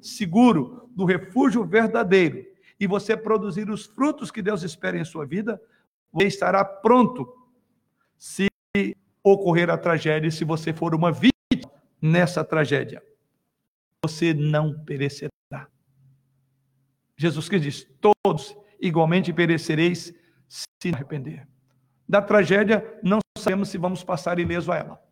[0.00, 2.46] seguro, do refúgio verdadeiro,
[2.78, 5.60] e você produzir os frutos que Deus espera em sua vida,
[6.12, 7.26] você estará pronto
[8.16, 8.46] se
[9.24, 13.02] ocorrer a tragédia, se você for uma vítima nessa tragédia.
[14.04, 15.35] Você não perecerá.
[17.16, 20.12] Jesus Cristo diz: todos igualmente perecereis
[20.48, 21.46] se arrepender.
[22.08, 25.02] Da tragédia, não sabemos se vamos passar ileso a ela.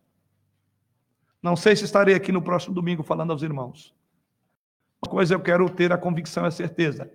[1.41, 3.93] Não sei se estarei aqui no próximo domingo falando aos irmãos.
[5.03, 7.11] Uma coisa eu quero ter a convicção e a certeza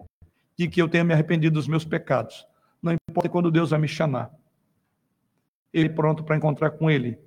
[0.56, 2.46] de que eu tenha me arrependido dos meus pecados.
[2.82, 4.30] Não importa quando Deus vai me chamar.
[5.72, 7.18] Ele é pronto para encontrar com Ele.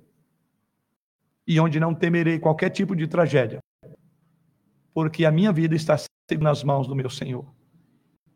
[1.46, 3.58] E onde não temerei qualquer tipo de tragédia.
[4.94, 5.96] Porque a minha vida está
[6.40, 7.44] nas mãos do meu Senhor.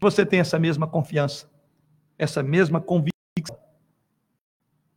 [0.00, 1.50] Você tem essa mesma confiança,
[2.18, 3.58] essa mesma convicção,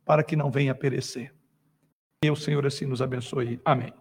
[0.04, 1.34] para que não venha a perecer.
[2.22, 3.60] Que o Senhor assim nos abençoe.
[3.64, 3.92] Amém.